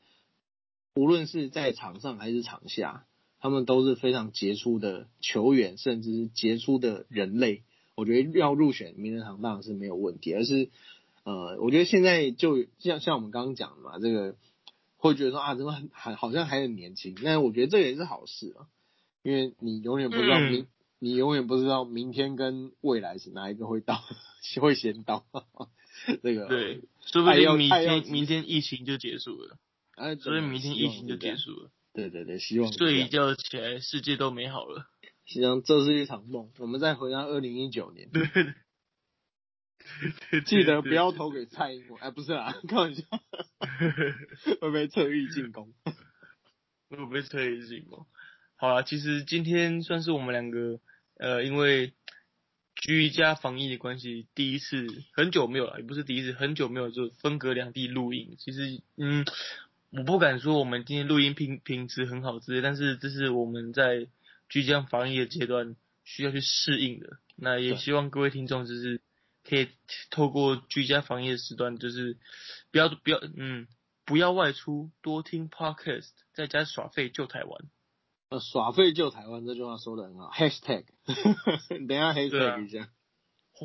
[0.95, 3.07] 无论是在场上还是场下，
[3.41, 7.63] 他们都是非常杰出的球员，甚至是杰出的人类。
[7.95, 10.71] 我觉得要入选名人堂当然是没有问题，而是
[11.25, 14.37] 呃，我觉得现在就像像我们刚刚讲的嘛，这个
[14.97, 18.69] 会觉得说啊，怎么很还好像还很年轻，那我觉得这也是好事啊，
[19.23, 20.67] 因为你永远不知道明。
[21.03, 24.03] 你永远不知道明天跟未来是哪一个会到，
[24.61, 25.25] 会先到。
[26.23, 29.57] 这个对，说不定明天明天疫情就结束了，
[29.97, 31.71] 哎，所以明天疫情就结束了。
[31.93, 34.87] 对对对，希望睡一觉起来世界都美好了。
[35.27, 38.09] 希望这是一场梦，我们再回到二零一九年。
[38.11, 38.23] 对，
[40.43, 43.03] 记得不要投给蔡英文，哎，不是啦，开玩笑。
[44.61, 45.73] 会不会特意进攻？
[46.89, 48.07] 会不会特意进攻？
[48.57, 50.81] 好了，其实今天算是我们两个。
[51.23, 51.93] 呃，因为
[52.75, 58.37] 居家防疫的关系，第一次很久没有了，也不是第一次，很久没有就分隔两地录音。
[58.39, 59.27] 其实，嗯，
[59.91, 64.07] 我不敢说我们今天录音品品质很好之类，但是这是我们在
[64.49, 67.19] 居家防疫的阶段需要去适应的。
[67.37, 69.01] 那也希望各位听众就是
[69.43, 69.69] 可以
[70.11, 72.19] 透过居家防疫的时段，就是
[72.71, 73.67] 不要不要嗯
[74.05, 77.65] 不要外出，多听 podcast，在家耍废救台湾。
[78.29, 80.85] 呃，耍废救台湾这句话说的很好，#hashtag，
[81.89, 82.89] 等下 #hashtag 一下，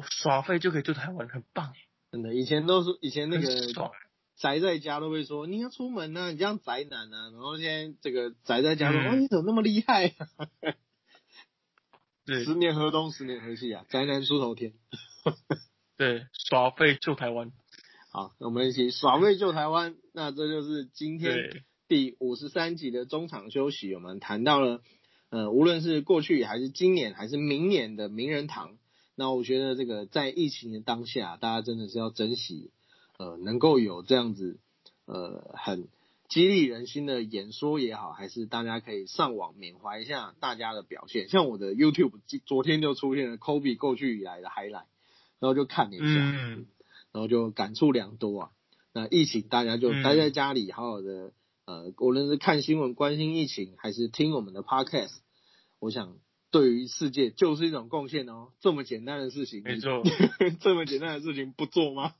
[0.09, 1.73] 耍废就可以救台湾，很棒
[2.11, 3.45] 真的，以前都是以前那个
[4.38, 10.14] 宅在家都会说你要出门呢，你这样宅男啊，然后现在这个宅在家说，哦，你怎么那么厉害？
[12.26, 14.74] 对，十年河东，十年河西啊，宅男出头天。
[15.98, 17.52] 对，耍废救台湾。
[18.12, 19.96] 好，那我们一起耍废救台湾。
[20.14, 21.64] 那这就是今天。
[21.88, 24.82] 第五十三集的中场休息，我们谈到了，
[25.30, 28.80] 呃，无论是过去还是今年还是明年的名人堂，
[29.14, 32.72] 那我觉得这个在疫情的当下，大家真的是要珍惜，
[33.18, 34.59] 呃，能够有这样子，
[35.05, 35.88] 呃，很
[36.28, 41.30] 激励人心的演说也好，还是大家可以上网缅怀一下大家的表现。
[41.30, 42.13] 像我的 YouTube
[42.45, 44.88] 昨天就出现了 Kobe 过去以来的 highlight，
[45.39, 46.05] 然后就看了一下，
[47.11, 48.49] 然后就感触良多啊。
[48.93, 51.34] 那疫情大家就待在家里，好好的。
[51.66, 55.16] 呃，无论是看新闻、关心疫情，还是听我们的 podcast，
[55.80, 56.20] 我想
[56.51, 58.49] 对于世界就是一种贡献哦。
[58.59, 60.03] 这么简单的事情，没错，
[60.61, 62.13] 这么简单的事情不做吗？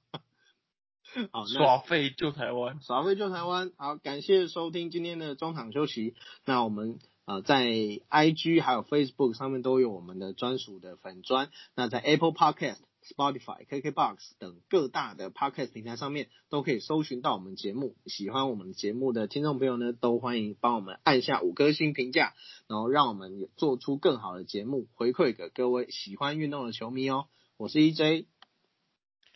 [1.32, 3.72] 好，耍废救台湾，耍废救台湾。
[3.78, 6.16] 好，感谢收听今天的中场休息。
[6.46, 11.50] 那我们呃在 IG 还有 Facebook 上面都有我们的专属的粉砖。
[11.76, 12.80] 那在 Apple Podcast。
[13.06, 17.96] Spotify、KKBox 等各大的 Podcast 平台上面都可以搜寻到我们节目。
[18.08, 22.34] 喜欢我们节目的听众朋友呢，都欢迎帮我们按下五颗星评价，
[22.68, 27.28] 然后让我们做出更好的节目回馈给各位喜欢运动的球迷哦。
[27.58, 28.26] 我是 EJ，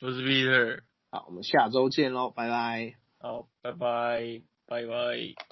[0.02, 2.96] 我是 Peter，好，我们下周见喽，拜拜。
[3.20, 5.49] 好，拜拜，拜拜。